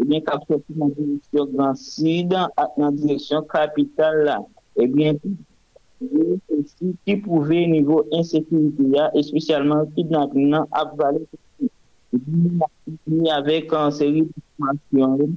[0.00, 2.32] ebyen kap sopi nan direksyon Grand Sid,
[2.78, 4.36] nan direksyon kapital la.
[4.76, 5.16] Ebyen,
[7.04, 11.24] ki pouve nivou insekurite ya, espesyalman ki nan ap vale,
[12.12, 12.60] ebyen,
[13.38, 15.36] avek an seri de informasyon,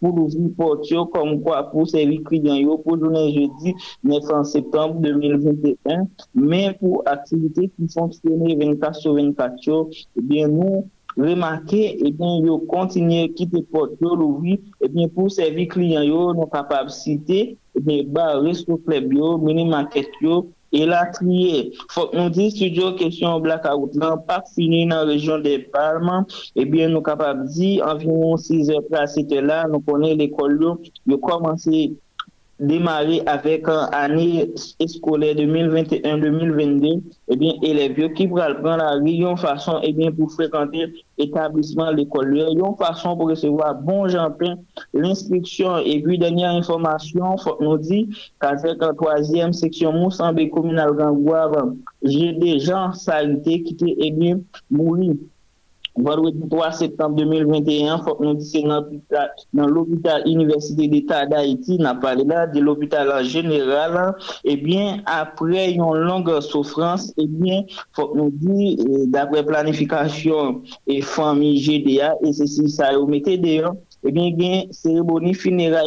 [0.00, 3.74] pour l'ouvrir portio comme quoi pour servir clients yo pour journée jeudi
[4.04, 9.52] 9 septembre 2021 mais pour activités qui fonctionnent 24 sur 24
[10.16, 15.08] eh bien nous remarquer et eh bien yo continuer quitter portio l'ouvrir et eh bien
[15.08, 20.08] pour servir clients yo nous capables citer et bien bah resto club yo mini market
[20.20, 21.72] yo et la trier.
[21.88, 26.24] Faut nous disions studio question blackout là, pas fini dans la région des Palmes.
[26.56, 31.18] Eh bien, nous capables de dire environ 6 heures c'était là, nous connaissons l'école, nous
[31.18, 31.94] commencé
[32.60, 34.52] démarrer avec année
[34.86, 40.92] scolaire 2021-2022, eh bien, élèves qui pourraient prendre la rue, façon, eh bien, pour fréquenter
[41.18, 44.56] l'établissement, l'école, une façon pour recevoir bon jambin,
[44.92, 48.06] l'inscription, et puis dernière information, faut nous dire
[48.40, 54.38] qu'avec la troisième section Moussambé communal Gangouave, j'ai des gens saletés qui étaient, eh bien,
[56.00, 58.68] Vendredi 3 septembre 2021, faut que nous disions
[59.52, 64.14] dans l'hôpital Université d'État d'Haïti, n'a parlé là de l'hôpital général.
[64.44, 71.02] Eh bien, après une longue souffrance, eh bien, faut nous disions, eh, d'après planification et
[71.02, 75.84] famille GDA, et ceci, ça mettez d'ailleurs, eh bien, il y a une cérémonie funéraire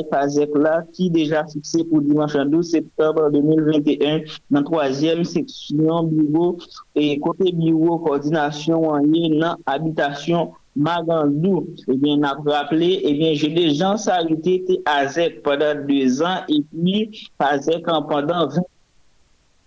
[0.56, 4.20] là qui est déjà fixée pour dimanche 12 septembre 2021
[4.52, 6.58] dans la troisième section bureau
[6.96, 11.68] et côté bureau coordination en dans habitation Magandou.
[11.88, 16.22] Eh bien, on a rappelé, eh bien, j'ai des gens salutés à ZEC pendant deux
[16.22, 18.62] ans et puis ZEC pendant 20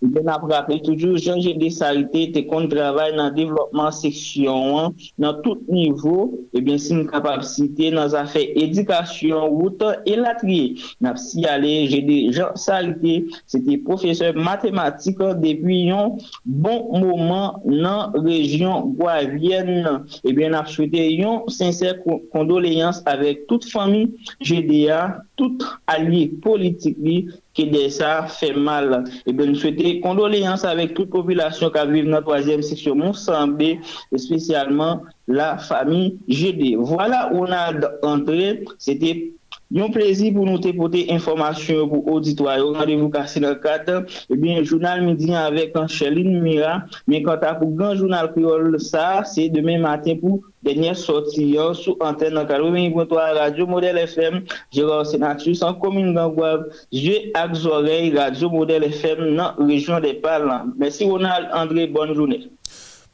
[0.01, 5.39] Ben ap rappel toujou, Jean de salite te kon travay nan devlopman seksyon an, nan
[5.41, 10.83] tout nivou, e ben si m kapabsite nan zafè edikasyon, woutan e latriye.
[11.01, 12.03] Nap si ale, G.
[12.05, 13.15] Dessalite,
[13.49, 20.03] se te profeseur matematik depi yon bon mouman nan rejyon Gouavienne.
[20.21, 22.03] E ben ap souwete yon sensèr
[22.35, 24.05] kondoleyans avèk tout fami
[24.45, 27.23] GDA, tout alye politik li,
[27.57, 29.03] qui de ça fait mal.
[29.25, 33.79] Et bien, nous souhaitons condoléances avec toute population qui vit dans la troisième section Moussambé,
[34.11, 36.75] et spécialement la famille GD.
[36.77, 38.63] Voilà où on a entré.
[38.77, 39.33] C'était
[39.75, 42.57] un plaisir pour nous porter information pour auditoire.
[42.59, 44.05] Rendez-vous cassé dans le cadre.
[44.29, 46.83] Eh bien, journal midi avec Ancheline Mira.
[47.07, 51.73] Mais quant à pour grand journal créole, ça, c'est demain matin pour dernière sortie hein,
[51.73, 54.43] sous antenne 80.3 Radio Modèle FM.
[54.71, 56.67] Gérard Sénatus en commune d'Angouave.
[56.91, 60.65] Je avec oreilles Radio Modèle FM dans la région des Parlants.
[60.77, 62.49] Merci Ronald André, bonne journée.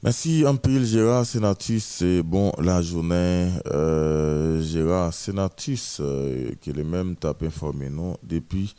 [0.04, 3.49] Merci Ampil Gérard Senatus, c'est bon la journée.
[3.68, 8.76] Euh, Gérard Senatus, euh, qui est le même tape informé nous depuis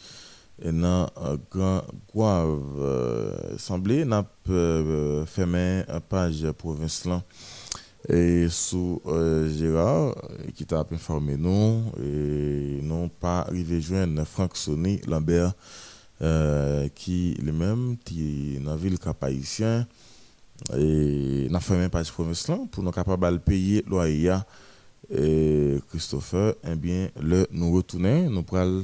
[0.62, 1.06] nan
[1.50, 1.80] Grand
[2.14, 3.56] Guave.
[3.56, 7.08] Semblé nap fait main page province
[8.06, 9.00] et sous
[9.56, 10.14] Gérard
[10.54, 15.54] qui t'a informé nous et non pas arrivé joindre Franck Sonny Lambert
[16.94, 19.24] qui lui-même qui dans ville cap
[20.76, 24.36] et n'a fait même page province là pour nous capable payer loyer
[25.10, 28.82] et Christopher eh bien le nous retourner nous pral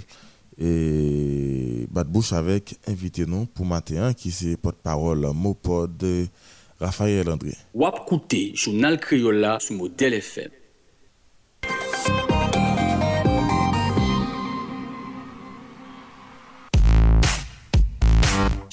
[0.59, 6.05] et battre bouche avec invité nous pour matin qui c'est porte-parole Mopod
[6.81, 7.55] Raphaël André.
[7.75, 8.09] Wap
[8.55, 10.51] journal Criolla sous modèle FM.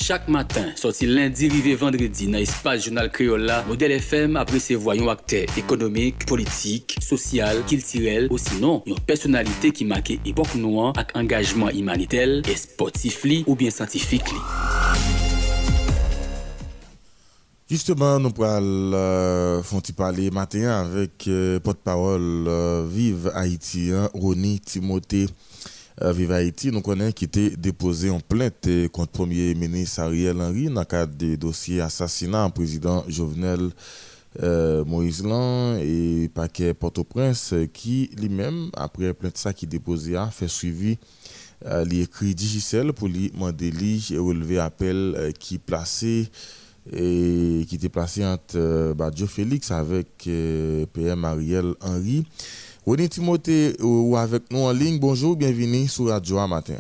[0.08, 5.42] Chak matin, soti lendi rive vendredi nan espas jounal kreola, model FM aprese voyon akte
[5.60, 13.26] ekonomik, politik, sosyal, kiltirel, osinon yon personalite ki make epok nouan ak engajman imanitel, esportif
[13.28, 14.40] li ou bien santifik li.
[17.68, 18.64] Justement, nou pral
[18.96, 25.26] euh, fonti pale maten avèk euh, potpawol euh, Vive Haitien, Roni Timote.
[26.00, 30.40] Vive Haïti, nous connaissons qui était déposé en plainte euh, contre le Premier ministre Ariel
[30.40, 33.72] Henry dans le cadre des dossiers assassinat en président Jovenel
[34.44, 40.28] euh, Moïse Lan et paquet Port-au-Prince euh, qui lui-même, après plainte ça qui déposé, a
[40.28, 41.00] fait suivi
[41.66, 43.72] euh, l'écrit Digicel pour lui demander
[44.12, 46.30] et relever appel euh, qui placé
[46.94, 52.26] et qui était placé entre euh, Joe Félix avec euh, PM Ariel Henry.
[52.88, 54.98] René Timothée ou avec nous en ligne.
[54.98, 56.76] Bonjour, bienvenue sur Radio matin.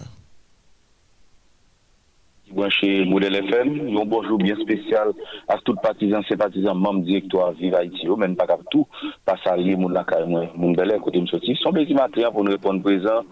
[2.69, 5.09] chez Modèle FM, un bonjour bien spécial
[5.49, 8.87] à tous les partisans, sympathisants, membres directoire Vive Haïti, même pas tout,
[9.25, 11.57] pas salier, mon la moi, mon bel côté me sorti.
[11.61, 13.25] Son plaisir matin pour nous répondre présent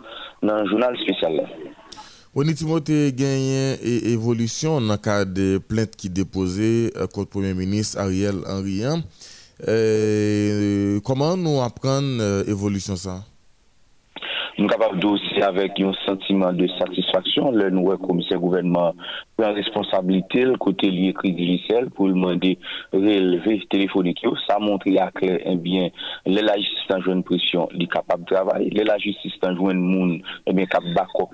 [0.44, 1.48] dans un journal spécial.
[2.36, 7.26] René Timothée gagne et évolution dans le cadre de plainte qui déposée euh, contre le
[7.42, 8.84] Premier ministre Ariel Henry.
[9.68, 13.24] Euh, comment nous apprendre euh, évolution ça?
[14.58, 17.52] nous sommes capables aussi avec un sentiment de satisfaction.
[17.52, 18.94] Le nouveau commissaire gouvernement
[19.38, 22.58] la responsabilité, le côté lié crédit liciel pour demander
[22.94, 24.26] relevé téléphonique.
[24.48, 25.90] Ça montre à clair eh bien,
[26.26, 28.70] la justice en jeune pression, il est capable de travailler.
[28.72, 31.30] La justice en jeune monde, eh bien, cap backup,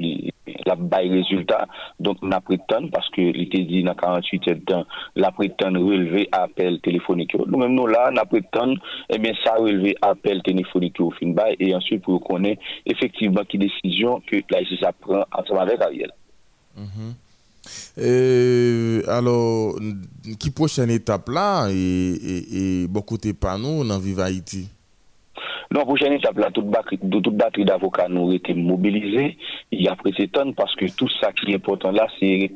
[0.65, 1.67] la bail résultat.
[1.99, 4.85] Donc, on a prétendu, parce que était dit dans 48 heures temps,
[5.15, 7.35] la prétend relever appel téléphonique.
[7.35, 8.79] Nous-mêmes, nous là, on a prétendu,
[9.09, 13.57] eh bien, ça relever appel téléphonique au fin bail et ensuite pour connaître effectivement qui
[13.57, 16.11] décision que la justice apprend ensemble avec Ariel.
[16.75, 17.20] Mm -hmm.
[17.97, 19.75] Euh, alors,
[20.39, 21.73] qui prochaine étape là et,
[23.01, 24.67] côté pas nous dans Vive Haïti?
[25.73, 29.37] Non, prochaine étape là, toute batterie, de- toute batterie d'avocats nous été mobilisés.
[29.71, 29.95] Il y a
[30.27, 32.51] tonne parce que tout ça qui est important là, c'est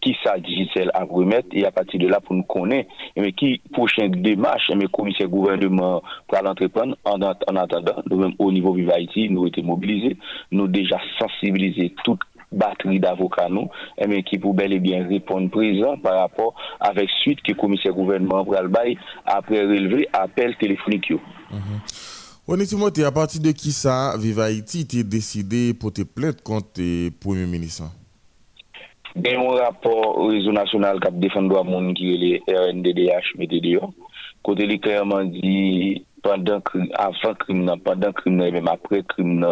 [0.00, 3.60] qui ça digital à remettre et à partir de là pour nous connaître, mais qui
[3.72, 8.90] prochaine démarche, mais commissaire gouvernement pour l'entreprendre en, at- en attendant, nous-mêmes au niveau Vive
[8.90, 10.16] Haïti, nous été mobilisés,
[10.50, 12.18] nous déjà sensibilisés toute
[12.52, 17.08] batterie d'avocats nous, eh bien, qui pour bel et bien répondre présent par rapport avec
[17.22, 21.12] suite que commissaire gouvernement le bail après relever appel téléphonique.
[22.66, 27.10] Timothée, à partir de qui ça, Vive Haïti, t'es décidé pour te plainte contre le
[27.10, 27.84] Premier ministre?
[29.16, 32.42] Il y a un rapport au réseau national qui défend le droit monde qui est
[32.46, 33.92] le RNDDH, MTDO.
[36.22, 39.46] Pendant que, avant crime, pendant crime, même après crime,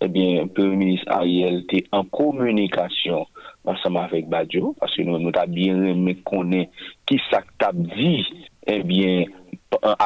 [0.00, 3.26] eh bien, Premier ministre Ariel était en communication
[3.64, 6.72] ensemble avec Badjo, parce que nous, nous avons bien aimé connaître
[7.06, 7.42] qui ça
[7.72, 8.26] dit,
[8.66, 9.24] eh bien,
[9.70, 9.96] pa-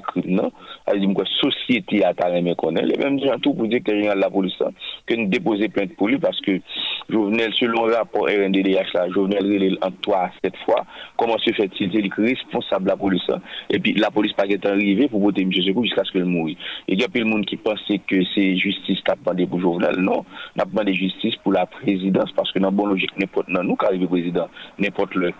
[0.00, 0.50] crime, non?
[0.86, 2.86] Elle dit, quoi, société a ta aimé connaître.
[2.86, 4.70] Les mêmes gens tout pour dire que rien la police, hein,
[5.06, 6.60] que nous déposer plainte pour lui parce que
[7.08, 10.84] Jovenel, selon le rapport RNDDH, là, Jovenel relève en 3 à 7 fois,
[11.16, 11.52] comment se
[12.84, 15.52] de la police, hein, et puis la police pas est arrivée pour voter M.
[15.52, 16.56] Sekou jusqu'à ce qu'il mouille.
[16.88, 19.96] Et il y a plus de monde qui pensait que c'est justice a pour Jovenel.
[19.98, 20.24] Non,
[20.56, 24.06] a justice la présidence parce que dans la bonne logique, n'importe non, nous qui arrivons
[24.06, 24.48] président,
[24.78, 25.32] n'importe le,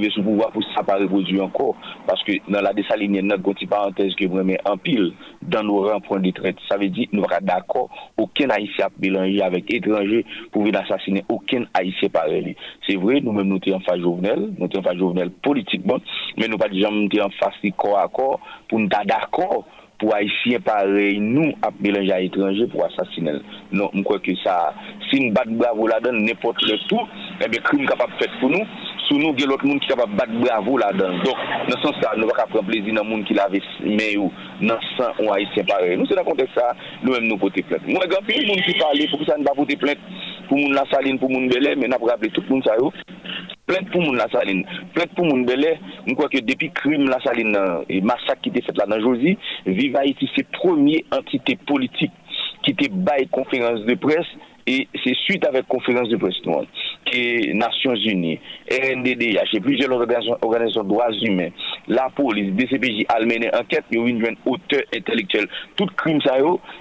[0.00, 1.44] veut sous pouvoir pour ça pas reproduire
[2.06, 5.12] Parce que dans la dessalinienne, notre petite parenthèse que vous en pile
[5.42, 9.42] dans nos rangs de traite, ça veut dire nous pas d'accord, aucun haïtien a mélangé
[9.42, 12.56] avec étranger pour venir assassiner aucun haïtien pareil.
[12.86, 15.98] C'est vrai, nous-mêmes nous sommes en face Jovenel, nous sommes en face Jovenel politiquement,
[16.36, 19.64] mais nous pas jamais en face corps à corps pour nous d'accord
[19.98, 23.32] pour haïtiens pareil nous à mélanger à étranger pour assassiner.
[23.72, 24.74] Non, je crois que ça,
[25.10, 27.00] si nous battons bravo là-dedans, n'importe le tout,
[27.44, 28.64] eh bien, crime capable de faire pour nous,
[29.08, 31.18] sou nou gen lot moun ki kapap bat bravo la dan.
[31.24, 34.30] Donk, nan san sa, nou wak ap pran plezi nan moun ki lave men ou
[34.64, 35.94] nan san ou a yi separe.
[35.98, 36.70] Nou se nan kontek sa,
[37.02, 37.84] nou mèm nou pote plek.
[37.88, 40.02] Mwen gen pi moun ki pale pou ki sa nou va pote plek
[40.48, 42.90] pou moun la saline, pou moun belè, men ap rappele tout moun sa yo.
[43.64, 47.20] Plek pou moun la saline, plek pou moun belè, mwen kwa ke depi krim la
[47.24, 47.62] saline,
[48.04, 52.12] masak ki te fet la nan Josi, Viva Haiti se premier entite politik
[52.64, 54.26] ki te baye konferans de pres,
[54.66, 60.88] et c'est suite avec conférence de presse que Nations Unies, RNDDH et plusieurs organisations de
[60.88, 61.50] droits humains,
[61.86, 64.80] la police, DCPJ, a mené enquête et une jeune auteur
[65.76, 66.38] tout crime ça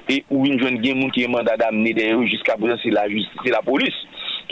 [0.09, 0.81] et où une jeune
[1.11, 3.93] qui est mandat d'amener derrière jusqu'à présent c'est la justice, c'est la police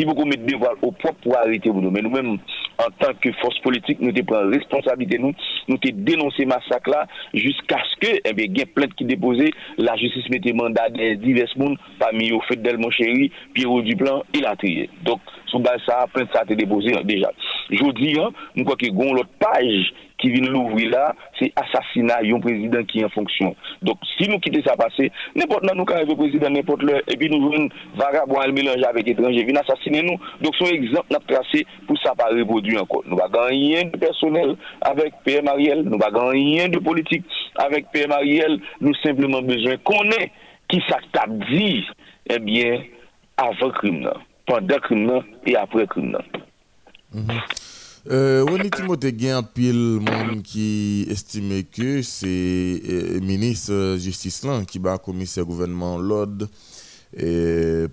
[0.02, 1.92] qui beaucoup mettre devoir au propre pour arrêter nous.
[1.92, 2.40] Mais nous-mêmes,
[2.80, 5.34] en tant que force politique, nous te prenons responsabilité, nous,
[5.68, 9.06] nous te dénoncé massacre là, jusqu'à ce que, eh bien, il y ait plainte qui
[9.06, 14.24] déposait, la justice mettait mandat des divers mondes, parmi au fait d'Elmon Chéri, Pierrot Duplan,
[14.34, 14.90] et la trié.
[15.04, 17.32] Donc, sous base ça, plainte ça a été déposé déjà.
[17.70, 22.40] Je dis, hein, nous crois que l'autre page qui vient l'ouvrir là, c'est assassinat un
[22.40, 23.56] président qui est en fonction.
[23.82, 27.30] Donc, si nous quittons ça passer, n'importe nous, quand le président, n'importe l'heure, et puis
[27.30, 30.18] nous voulons vagabond le mélanger avec étrangers, viennent assassiner nous.
[30.42, 33.04] Donc, son exemple n'a tracé pour ça pas reproduire encore.
[33.08, 37.26] Nous n'avons rien de personnel avec PM Ariel, nous n'avons rien de politique
[37.56, 40.32] avec PM Ariel, nous simplement besoin qu'on ait
[40.70, 40.98] qui ça
[41.50, 41.86] dit,
[42.30, 42.82] eh bien,
[43.38, 44.10] avant le crime,
[44.46, 46.18] pendant le crime et après le crime.
[47.16, 47.20] Euh,
[48.10, 54.64] on est Timothée un pile monde qui estime que c'est le euh, ministre justice là
[54.66, 56.48] qui va commissaire gouvernement l'ordre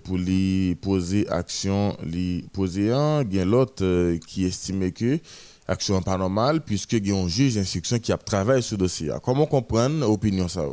[0.03, 5.19] pour lui poser action lui poser un a l'autre euh, qui estime que
[5.67, 8.75] action pas normale puisque il y a un juge d'instruction qui a travaillé sur ce
[8.75, 9.11] dossier.
[9.23, 10.65] Comment comprendre l'opinion ça?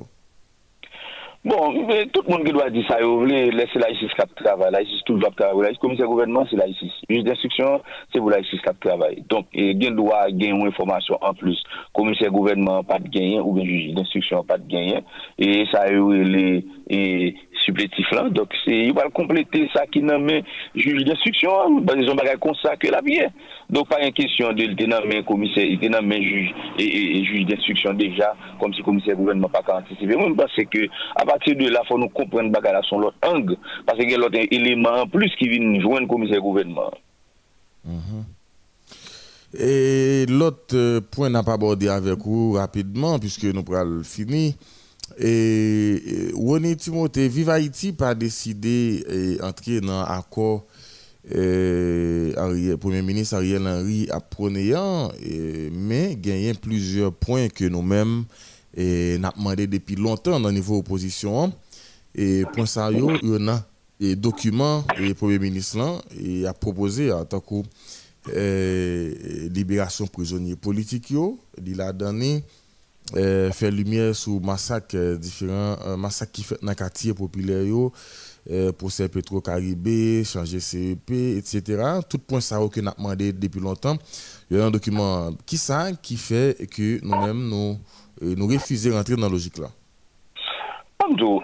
[1.46, 4.72] Bon, tout le monde qui doit dire ça, vous voulez laisser la justice qui travaille,
[4.72, 5.70] la justice tout le travail.
[5.70, 6.90] Le commissaire gouvernement, c'est la justice.
[7.08, 7.82] Juge d'instruction,
[8.12, 9.22] c'est pour la justice qui travaille.
[9.28, 11.62] Donc, il y a droit gagner une information en plus.
[11.94, 14.98] Commissaire gouvernement, pas de gagner, ou bien juge d'instruction, pas de gagner.
[15.38, 18.28] Et ça, les, et supplétif là.
[18.28, 20.40] Donc, c'est, il va compléter ça qui nomme
[20.74, 23.20] juge d'instruction, par exemple, comme ça que la vie
[23.70, 28.34] Donc, pas une question de le nommer commissaire, il nommé juge et, juge d'instruction déjà,
[28.60, 30.16] comme si commissaire gouvernement pas anticipé.
[30.16, 33.56] Moi, je pense que, à de là, il faut nous comprendre bagarre son l'autre angle,
[33.86, 36.92] parce qu'il y a l'autre élément en plus qui vient joindre commissaire gouvernement.
[37.84, 38.24] Mhm.
[39.58, 44.54] Et l'autre euh, point n'a pas abordé avec vous rapidement, puisque nous pourrons finir.
[45.18, 49.04] Et René Timothée, Viva Haïti pas décidé
[49.40, 50.66] d'entrer dans l'accord
[51.34, 54.72] euh, Premier ministre Ariel Henry a prôné,
[55.72, 58.24] mais gagné plusieurs points que nous-mêmes
[58.76, 61.52] avons demandé depuis longtemps dans le niveau opposition.
[62.14, 63.66] Et pour ça, il y a
[63.98, 66.02] des documents et le Premier ministre
[66.46, 67.54] a proposé en tant que
[68.34, 71.12] euh, libération prisonniers politiques.
[71.64, 72.42] Il a donné
[73.14, 77.92] euh, faire lumière sur massacre euh, différents euh, massacres qui fait dans quartier populaire yo
[78.50, 81.62] euh, pour ces pétro caribé changer CEP etc.
[82.08, 83.96] tout point ça que n'a demandé depuis longtemps
[84.50, 87.78] il y a un document qui ça qui fait que nous nous
[88.20, 89.68] refusons rentrer dans la logique là.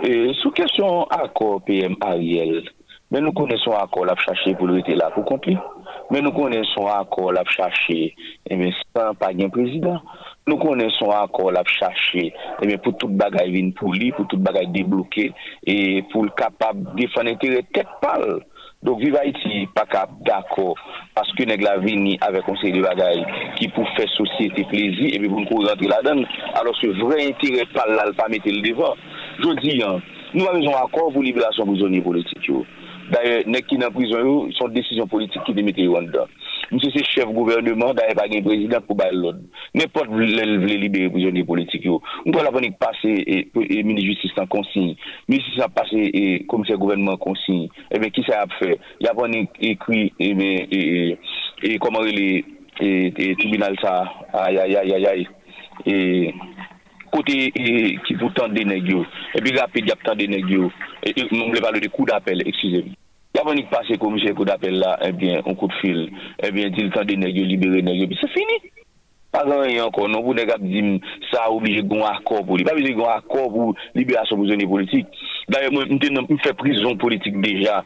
[0.02, 2.64] Et sous question accord PM Ariel
[3.12, 5.62] mais nous connaissons accord la chercher pour le là pour conclure.
[6.10, 8.16] Mais nous connaissons accord la chercher
[8.48, 10.00] et mais sans pas un président.
[10.46, 12.32] Nous connaissons encore la chercher
[12.62, 15.34] eh pour toute bagaille pour lui, pour toute bagaille débloquer
[15.66, 18.40] et pour le capable de défendre l'intérêt tête pâle.
[18.82, 20.74] Donc, Viva Haïti, pas capable d'accord,
[21.14, 23.24] parce que nous avons avec un conseil de bagaille
[23.56, 27.66] qui pour faire société plaisir, et puis pour nous rentrer là-dedans, alors ce vrai intérêt
[27.72, 28.94] pas là, pas mettre le devant.
[29.38, 30.00] Je dis, hein,
[30.34, 32.50] nous avons besoin accord pour libération prisonniers politiques.
[33.10, 36.26] D'ailleurs, nek ki nan prizon yo, son desisyon politik ki demete yo an da.
[36.72, 39.40] Mse se chef gouvernement, d'ailleurs, pa gen prezident pou bay lod.
[39.76, 41.98] Nèpot vle libere prizon de politik yo.
[42.24, 44.96] Mwen la panik pase, e, e, e, mini justice an konsigne.
[45.28, 46.06] Mini justice an pase,
[46.52, 47.68] komise gouvernement konsigne.
[47.90, 48.76] Ebe, eh ki sa ap fe?
[49.04, 52.30] Ya panik ekwi, ebe, e komare le
[52.78, 54.02] tribunal sa.
[54.46, 55.26] Ayayayayay.
[55.86, 55.96] E...
[57.12, 57.68] kote e,
[58.06, 59.04] ki pou tan deneg yo,
[59.38, 60.68] epi rapid yap tan deneg yo,
[61.04, 62.84] e, moun mle palo de kou d'apel, eksize.
[63.36, 66.04] Yavonik pase komisye kou d'apel la, eh ebyen, on kout fil,
[66.38, 68.60] eh ebyen, dil tan deneg yo, libere deneg yo, pi se fini.
[69.32, 70.98] Pagan yon kon, non pou neg ap dim
[71.30, 75.08] sa oblije goun akor pou li, pa oblije goun akor pou liberasyon pou zone politik.
[75.48, 77.78] Darye mwen mte nan mfe prizon politik deja.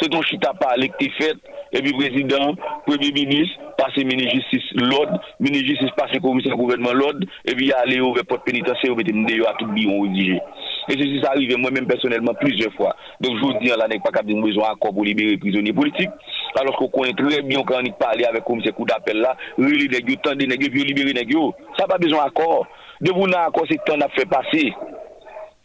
[0.00, 2.54] Se ton chita pa alek te fet, et puis président,
[2.86, 8.00] premier ministre, passer ministre justice l'ordre, ministre justice passer commissaire gouvernement l'ordre, et puis aller
[8.00, 10.40] au porte pénitentiaire, et puis à tout bion rédigé.
[10.88, 12.96] Et ceci, ça arrive moi-même personnellement plusieurs fois.
[13.20, 15.72] Donc, je vous dis, là, n'est pas capable de besoin d'accord pour libérer les prisonniers
[15.72, 16.10] politiques.
[16.58, 19.88] alors qu'on connaît très bien quand on parle avec comme ces coups d'appel là, really
[19.88, 21.54] nèg yo tande nèg yo, libérer yo.
[21.78, 22.66] Ça pas besoin d'accord.
[23.00, 24.72] De vous n'a accord c'est temps a fait passer.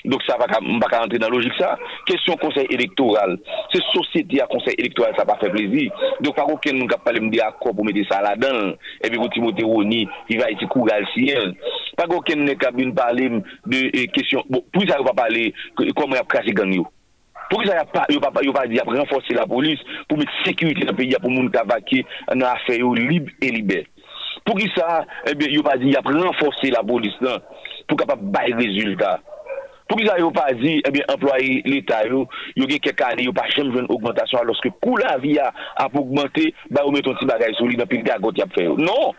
[0.05, 1.77] Donc ça va pas rentrer dans la logique ça.
[2.05, 3.37] Question conseil électoral.
[3.73, 5.91] C'est société à conseil électoral, ça va faire plaisir.
[6.21, 8.73] Donc pas aucun nous pas me dire accord ah, pour mettre ça là-dedans.
[9.03, 11.53] Et puis pour Timothée Roni, il va être courage ciel.
[11.97, 15.53] Pas aucun ne capable parler de euh, question bon, pour ça va parler
[15.95, 16.83] comment il a craché gang
[17.49, 20.91] Pour ça il pas il pas pas dire renforcer la police pour mettre sécurité dans
[20.91, 21.51] le pays pour monde
[21.85, 23.85] qui dans affaire libre et libre.
[24.45, 27.41] Pour qui ça eh bien il pas dire renforcer la police là
[27.87, 29.19] pour capable bailler résultat.
[29.85, 32.23] Pou ki sa yo pa di, eh bien, employe l'Etat yo,
[32.57, 35.51] yo gen kek ane, yo pa jem jwen augmentation aloske kou la vi a
[35.83, 38.79] ap augmente, ba yo meton ti bagay sou li nan pil gagot yap fe yo.
[38.81, 39.13] Non!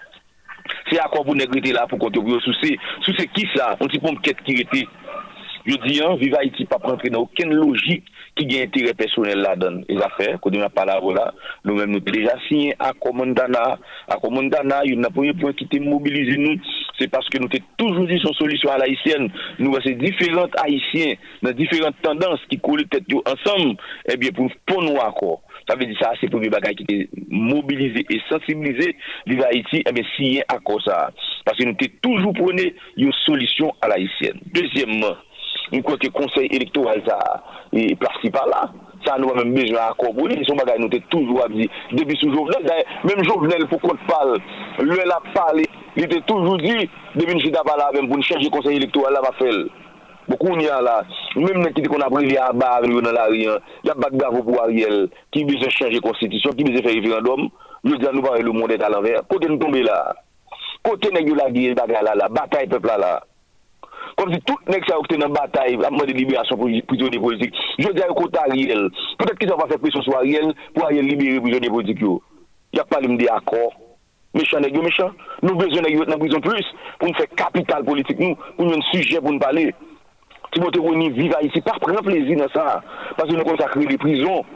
[0.91, 2.75] Se akwa pou negrite la pou kontribuyo sou se,
[3.05, 4.83] sou se ki sa, on ti pon ket ki rete.
[5.67, 8.07] Yo di an, viva iti pa prentre nan ouken logik
[8.39, 11.25] ki gen entere personel la dan e zafer, kou di nan palavou la,
[11.67, 13.65] nou men nou te deja sinye akomondana,
[14.15, 16.59] akomondana, yon nan pou yon pou yon ki te mobilize nou,
[16.99, 19.31] c'est parce que nous avons toujours dit son solution à l'haïtienne.
[19.59, 23.77] Nous avons différents haïtiens, dans différentes tendances qui coulent tête ensemble,
[24.09, 25.43] eh bien, pour, pour nous accord.
[25.69, 28.97] Ça veut dire ça, c'est pour les bagages qui étaient mobilisés et sensibilisés,
[29.27, 31.11] Viva Haïti, eh bien, signé accord ça.
[31.45, 34.39] Parce que nous avons toujours prôné une solution à l'haïtienne.
[34.53, 35.17] Deuxièmement,
[35.73, 37.19] nous crois que le conseil électoral ça
[37.73, 38.73] est placé par là.
[39.07, 42.83] sa nou mèm bejwa akomponi, son bagay nou te toujou ap di, debi sou Jovenel,
[43.07, 44.35] mèm Jovenel pou kon pal,
[44.83, 45.63] lè la pal,
[45.97, 49.23] li te toujou di, debi nou chita pala avèm pou nou chèche konsey elektoral la
[49.25, 49.67] va fèl.
[50.27, 50.97] Bokou ni an la,
[51.39, 54.43] mèm nè kiti kon ap revi a bar nou nan la riyan, ya bat gavou
[54.47, 57.47] pou a riel, ki bize chèche konstitisyon, ki bize fè referandom,
[57.87, 60.01] nou diyan nou pare lè moun det alanver, kote nou tombe la,
[60.83, 63.15] kote nè gyo la gye bagay la la, batay pepla la,
[64.15, 67.57] Kom si tout nek sa okte nan batay apman de liberasyon prizonye politik.
[67.79, 68.87] Je di a yo konta Ariel.
[69.19, 72.21] Petet ki sa va fe presyon sou Ariel pou Ariel libere prizonye politik yo.
[72.77, 73.75] Ya pali mde akor.
[74.37, 75.13] Mechan neg yo mechan.
[75.43, 76.71] Nou bezon neg yo nan prizon plus
[77.01, 78.39] pou nou fe kapital politik nou.
[78.57, 79.71] Pou nou yon sujet pou nou pale.
[80.53, 82.79] Si mwote rouni viva isi, pa pren plezi nan sa.
[83.19, 84.47] Pase nou konsakri li prizon.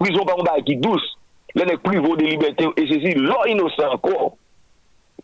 [0.00, 1.04] Prizon pa mba ki dous.
[1.54, 2.66] Le nek privo de liberté.
[2.74, 4.32] E se si lor inosan akor.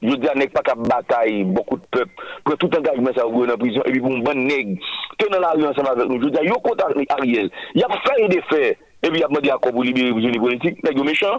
[0.03, 2.11] Je dis à nèg pas qu'à bataille, beaucoup de peuple,
[2.43, 4.81] pour tout engagement ça vous en prison, et puis pour un bon nèg,
[5.19, 6.23] tenant la rue ensemble avec nous.
[6.23, 9.21] Je dis à yo contre Ariel, il y a fait et défait, et puis il
[9.21, 11.39] y a demandé accord pour libérer les prisonniers politiques, nèg méchant.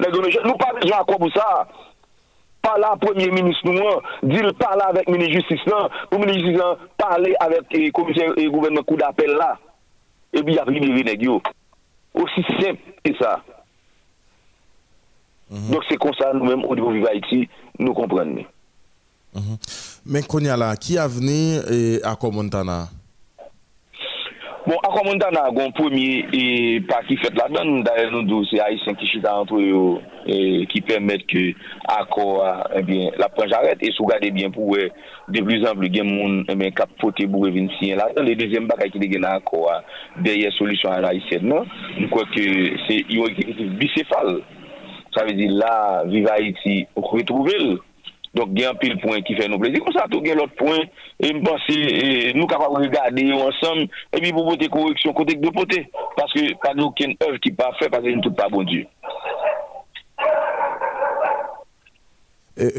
[0.00, 1.66] Nèg méchant, nous pas besoin d'accord pour ça.
[2.60, 6.58] Par là, premier ministre nous, dit le parler avec ministre justice là, pour ministre justice
[6.58, 9.56] là, parler avec le commissaire et gouvernement coup d'appel là,
[10.34, 11.40] et puis il y a libéré nèg yo.
[12.12, 13.42] Aussi simple que ça.
[15.50, 15.70] Mhm.
[15.70, 17.48] Donc c'est comme ça, nous-mêmes, au niveau de Haïti,
[17.78, 18.44] nous comprenons.
[19.34, 19.56] Mhm.
[20.06, 21.58] Mais Konya là, qui a venu
[22.02, 22.88] à Montana
[24.66, 29.06] Bon, à Montana, un premier pas qui fait la donne, d'ailleurs, nous, c'est Haïtien qui
[29.06, 31.52] chita entre eux, et qui permettent que
[31.86, 32.44] accord,
[32.74, 35.86] eh bien, la prendre j'arrête, et si vous regardez bien pour de plus en plus,
[35.86, 37.12] il y a des gens qui ont cap pour
[37.44, 38.08] venir signer là.
[38.16, 39.70] Le deuxième bagage qui est accord,
[40.18, 41.64] derrière solution à l'Haïtienne, non?
[42.00, 42.42] Je crois que
[42.88, 44.40] c'est un exécutif bicéphale.
[45.16, 47.78] Ça veut dire là, vive Haïti, retrouver.
[48.34, 49.82] Donc, il y a un pile point qui fait nos plaisirs.
[49.82, 50.80] Comme ça, il y a l'autre point.
[51.20, 53.88] Et je pense que nous capables de regarder ensemble.
[54.12, 55.88] Et puis, pour voter correction, côté de côté.
[56.16, 58.86] Parce que pas aucune œuvre qui n'est pas faite parce que tout pas bon Dieu.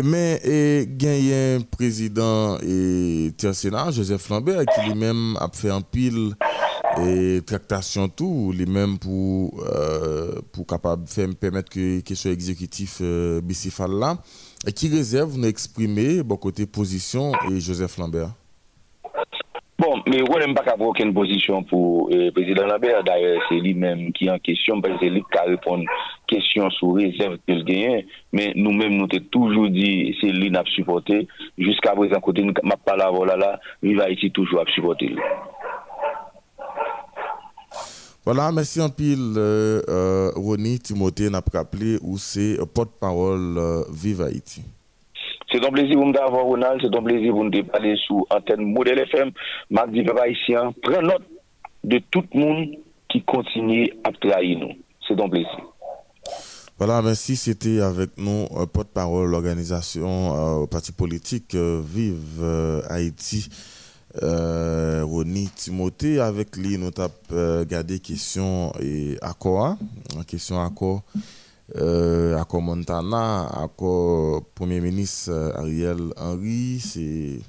[0.03, 5.81] mais il y a un président et Sénat, Joseph Lambert, qui lui-même a fait un
[5.81, 6.33] pile
[7.05, 12.99] et tractation tout les mêmes pour euh, pour capable faire permettre que que soit exécutif
[13.01, 14.17] euh, bicéphale là
[14.67, 18.31] et qui réserve nous exprimer bon côté position et Joseph Lambert?
[19.79, 23.03] Bon, mais on n'aime pas aucune position pour le euh, président Lambert.
[23.03, 25.85] D'ailleurs, c'est lui-même qui est en question, parce que c'est lui qui a répondu
[26.25, 28.03] question sur réserve qu'il gagne.
[28.33, 31.27] Mais nous-mêmes, nous avons toujours dit, c'est lui qui a supporté.
[31.59, 35.15] Jusqu'à présent, côté ma parole là, là, il va ici toujours à supporter.
[38.27, 43.83] Voilà, merci en pile, euh, euh Ronnie Timothée, n'a pas rappelé où c'est porte-parole euh,
[43.89, 44.63] Vive Haïti.
[45.49, 48.99] C'est un plaisir pour d'avoir Ronald, c'est un plaisir pour nous parler sous antenne Modèle
[48.99, 49.31] FM.
[49.69, 51.21] Marc Vive Haïtien, prends note
[51.85, 52.67] de tout le monde
[53.07, 54.73] qui continue à trahir nous.
[55.07, 55.61] C'est un plaisir.
[56.77, 57.37] Voilà, merci.
[57.37, 62.43] C'était avec nous, euh, porte-parole, l'organisation, euh, parti politique Vive
[62.89, 63.47] Haïti
[65.17, 69.75] Roni Timothée avec lui nous avons euh, gardé question et accord
[70.27, 71.01] question accord
[71.75, 77.39] euh, accord Montana accord premier ministre euh, Ariel Henry c'est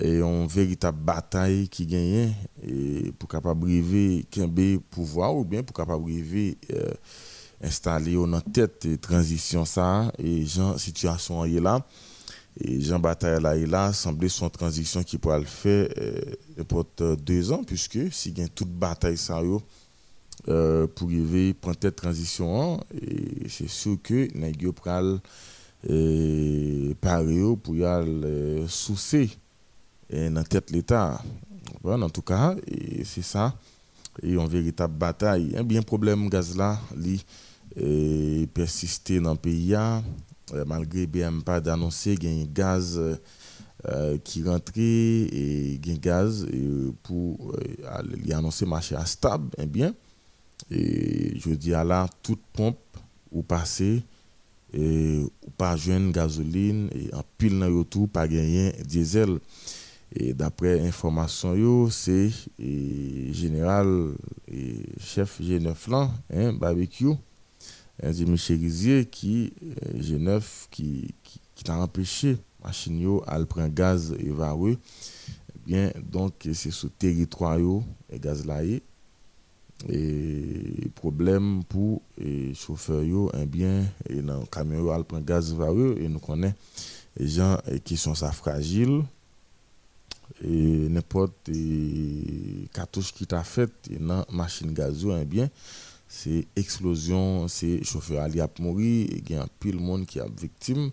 [0.00, 2.32] une véritable bataille qui gagne
[3.18, 6.90] pour capable arriver Kembe pouvoir ou bien pour capable euh,
[7.64, 11.84] installer dans tête transition ça et Jean situation est là
[12.58, 17.52] et Jean Bataille là est là semblait son transition qui pourra le faire euh, deux
[17.52, 19.40] ans puisque si gagne toute bataille ça
[20.48, 25.18] euh, pour arriver prendre cette transition et c'est sûr que nèg pral
[25.90, 29.30] euh, parer pour y aller euh, soucer
[30.10, 31.20] dans tête l'état.
[31.82, 32.54] En tout cas
[33.04, 33.54] c'est ça.
[34.22, 35.54] Et une véritable bataille.
[35.56, 36.78] Un bien problème gaz là
[37.76, 39.74] et persister dans le pays
[40.54, 43.00] euh, malgré bien pas d'annoncer qu'il y a gaz
[43.88, 46.46] euh, qui rentrait et un gaz
[47.02, 49.92] pour euh, annoncer marché à stable eh bien.
[50.70, 52.78] Je dis à là toute pompe
[53.32, 54.02] ou passer
[54.72, 59.38] et ou pas jeune gasoline et en pile dans tout pas gagner diesel.
[60.14, 64.12] Et d'après information c'est général
[64.50, 67.16] et chef G9 là hein, barbecue
[68.02, 74.14] dit Michel Rizier qui euh, G9 qui qui, qui t'a empêché machine à prendre gaz
[74.18, 74.78] évacué
[75.54, 78.44] eh bien donc c'est ce territoire yo et gaz
[79.88, 85.52] et problème pour les chauffeurs yo eh bien et dans camion yo al prendre gaz
[85.52, 86.54] évacué et nous connaît
[87.16, 89.02] les gens eh, qui sont ça fragiles.
[90.44, 91.50] Et n'importe
[92.74, 93.70] cartouche qui t'a fait
[94.00, 95.48] dans machine gaz eh bien
[96.16, 100.90] c'est explosion, c'est chauffeur ali a mourir, il y a pile monde qui a victime.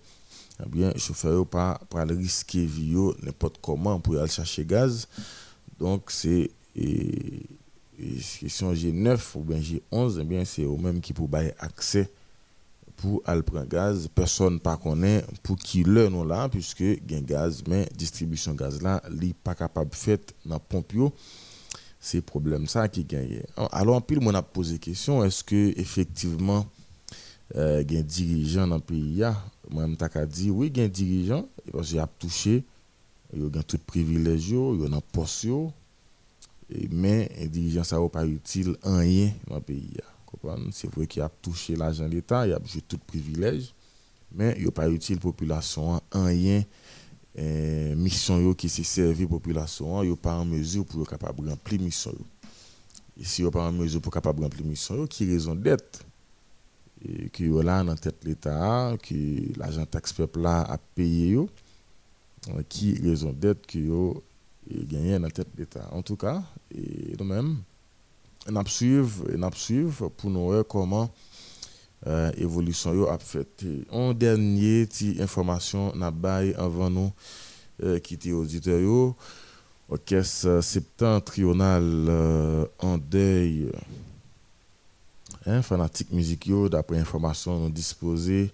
[0.64, 5.08] Eh bien, chauffeur pas pas risquer vie n'importe comment pour aller chercher gaz.
[5.80, 7.42] Donc c'est et,
[8.40, 12.12] question G9 ou bien G11, eh bien c'est au même qui pour bailler accès
[12.98, 17.64] pour aller prendre gaz, personne pas connaît pour qui le non là puisque gain gaz
[17.68, 21.12] mais distribution gaz là, li pas capable fait dans pompe c'est
[22.22, 23.42] problème ça qui gagne.
[23.72, 26.66] Alors, en pile, on a posé question est-ce que effectivement,
[27.56, 29.24] euh, il y a un dirigeant dans le pays
[29.70, 32.64] Moi, je dit oui, il y a un dirigeant, parce qu'il a touché,
[33.36, 35.48] il a tout privilège, il a un poste,
[36.92, 39.98] mais un dirigeant, ça n'a pas utile en rien dans le pays.
[40.72, 43.74] C'est vrai qu'il a touché l'argent de l'État, il a joué tout privilège,
[44.34, 46.64] mais il n'a pas utile la population en rien
[47.36, 52.12] eh, mission yo qui se servi population yo pas en mesure pour capable remplir mission
[52.12, 52.26] yo.
[53.20, 56.06] Et si yo pas en mesure pour capable remplir mission yo qui raison d'être?
[57.34, 61.50] Que yo là dans tête l'état que l'argent taxe peuple a payé yo
[62.70, 64.24] qui raison d'être que yo
[64.70, 65.90] gagné dans tête l'état?
[65.92, 66.44] En tout cas
[66.74, 67.58] et nous même
[68.48, 71.10] on suivre pour nous voir comment
[72.38, 73.66] évolution yo a fait.
[73.92, 77.12] En dernier ti information n'a nous
[77.84, 79.16] euh, quitter auditeur yo.
[79.90, 83.70] Orchestre septentrional euh, en deuil.
[85.46, 88.52] Hein, fanatique musique d'après information nous disposé.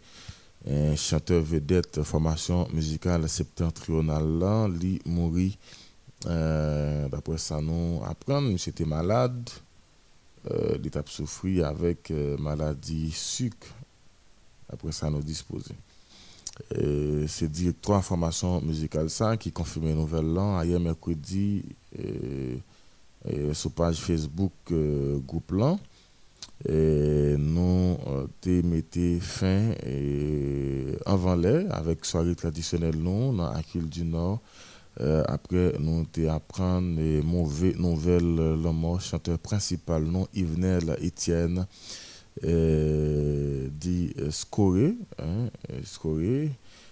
[0.67, 5.57] Un chanteur vedette formation musicale septentrionale là li mourit.
[6.26, 9.49] Euh, d'après ça nous apprendre c'était malade
[10.51, 13.67] euh, l'état souffrir avec euh, maladie sucre.
[14.71, 15.76] Après ça, nous disposer.
[17.27, 21.63] C'est directeur formation musicale ça qui confirme nouvelle là hier mercredi
[23.53, 25.77] sur page Facebook euh, groupe là
[26.67, 29.71] et nous avons mis fin
[31.05, 34.41] avant l'air avec soirée traditionnelle non dans Aquile du Nord
[35.01, 41.65] euh, après, nous avons apprendre les mauvaises nouvelles, le mot chanteur principal, non Yvenel Etienne,
[42.43, 45.49] euh, dit euh, scoré, hein.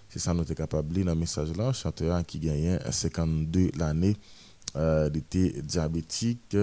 [0.10, 1.74] C'est ça, nous sommes capables dans le message là.
[1.74, 4.16] Chanteur qui gagnait 52 l'année.
[4.76, 6.56] il était diabétique,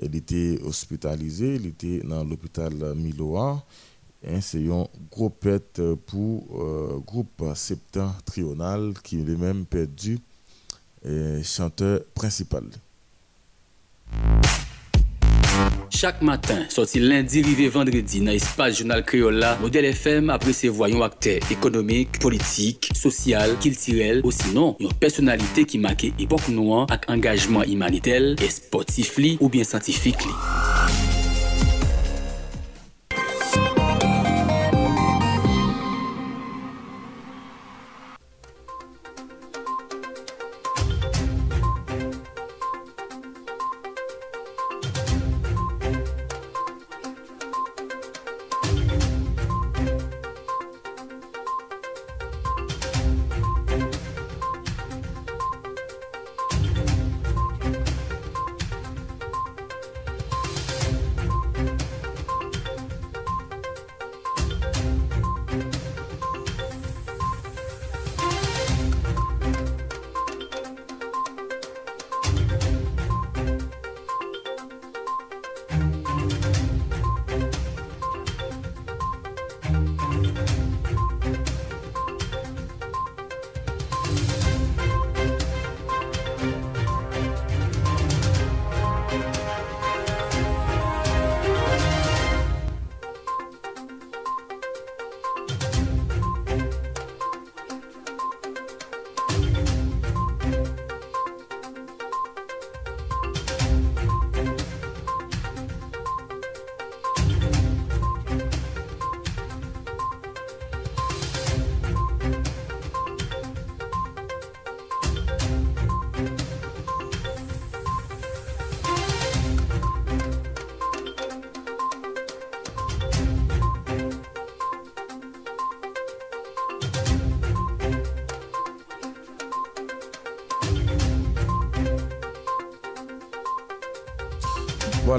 [0.00, 3.64] il était hospitalisé, il était dans l'hôpital Miloa.
[4.26, 10.18] Hein, c'est un gros pète pour le groupe septentrional qui lui-même perdu
[11.42, 12.64] chanteur principal.
[15.90, 21.38] Chaque matin, sorti lundi, rivé vendredi, dans l'espace journal créole Modèle FM ses voyons acteurs
[21.50, 28.34] économiques, politiques, social, culturels, ou sinon, une personnalité qui marque époque noire avec engagement humanitaire
[28.42, 30.18] et sportif ou bien scientifique.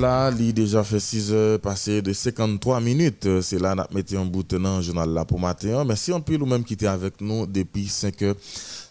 [0.03, 3.39] Voilà, il déjà fait 6 heures passées de 53 minutes.
[3.39, 5.85] C'est là nous mettons un bout le journal là pour matin.
[5.85, 8.35] Merci un peu nous-mêmes qui était avec nous depuis 5 heures.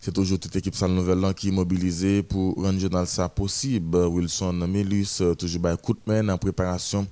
[0.00, 3.94] C'est toujours toute l'équipe Salle Nouvelle qui est mobilisée pour rendre journal ça possible.
[3.94, 7.06] Wilson Melus, toujours by de main en préparation.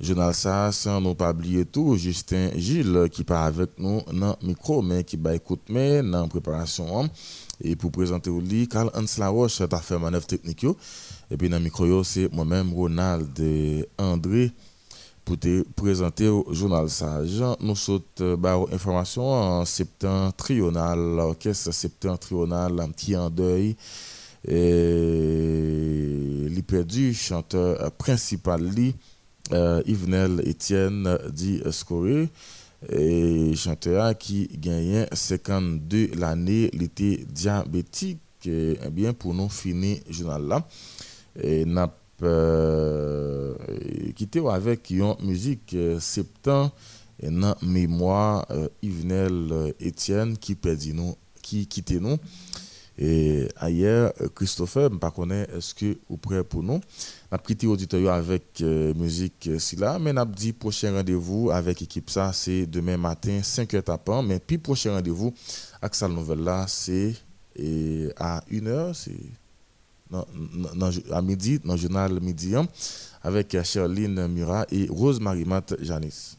[0.00, 4.48] Journal ça, sans nous pas oublier tout, Justin Gilles qui part avec nous dans le
[4.48, 7.08] micro, mais qui écouter dans la préparation.
[7.60, 10.66] Et pour présenter au lit, Carl Hans Laroche a fait manœuvre technique.
[11.30, 14.50] Et puis dans le micro, c'est moi-même, Ronald et André,
[15.24, 17.42] pour te présenter au journal Sage.
[17.60, 18.00] Nous sommes
[18.38, 23.76] bah, information en septentrional, l'orchestre septentrional, petit en deuil.
[24.46, 26.28] Et
[26.68, 28.94] perdu chanteur principal, li,
[29.52, 32.28] euh, Yvenel Etienne dit Scoré
[32.92, 38.20] et chanteur qui gagnait 52 l'année, il était diabétique.
[38.44, 40.97] Et, eh bien, pour nous finir le journal là, et
[41.44, 41.92] n'a
[42.22, 43.54] euh,
[44.16, 46.72] quitté avec une musique euh, septembre
[47.22, 52.16] et dans mémoire euh, Yvenel Etienne qui perdit nous, qui quittait nous.
[53.00, 55.12] Et ailleurs, Christopher, pas
[55.56, 56.80] est-ce que vous prêt pour nous?
[57.30, 62.32] N'a quitté l'auditoire avec musique si là, mais n'a dit prochain rendez-vous avec l'équipe ça,
[62.32, 65.32] c'est demain matin 5h tapant, mais puis prochain rendez-vous
[65.80, 67.14] avec sa nouvelle là, c'est
[68.16, 69.14] à 1h, c'est
[70.12, 72.54] à midi, dans le journal Midi,
[73.22, 76.37] avec Charline Murat et Rose Marimat Janice.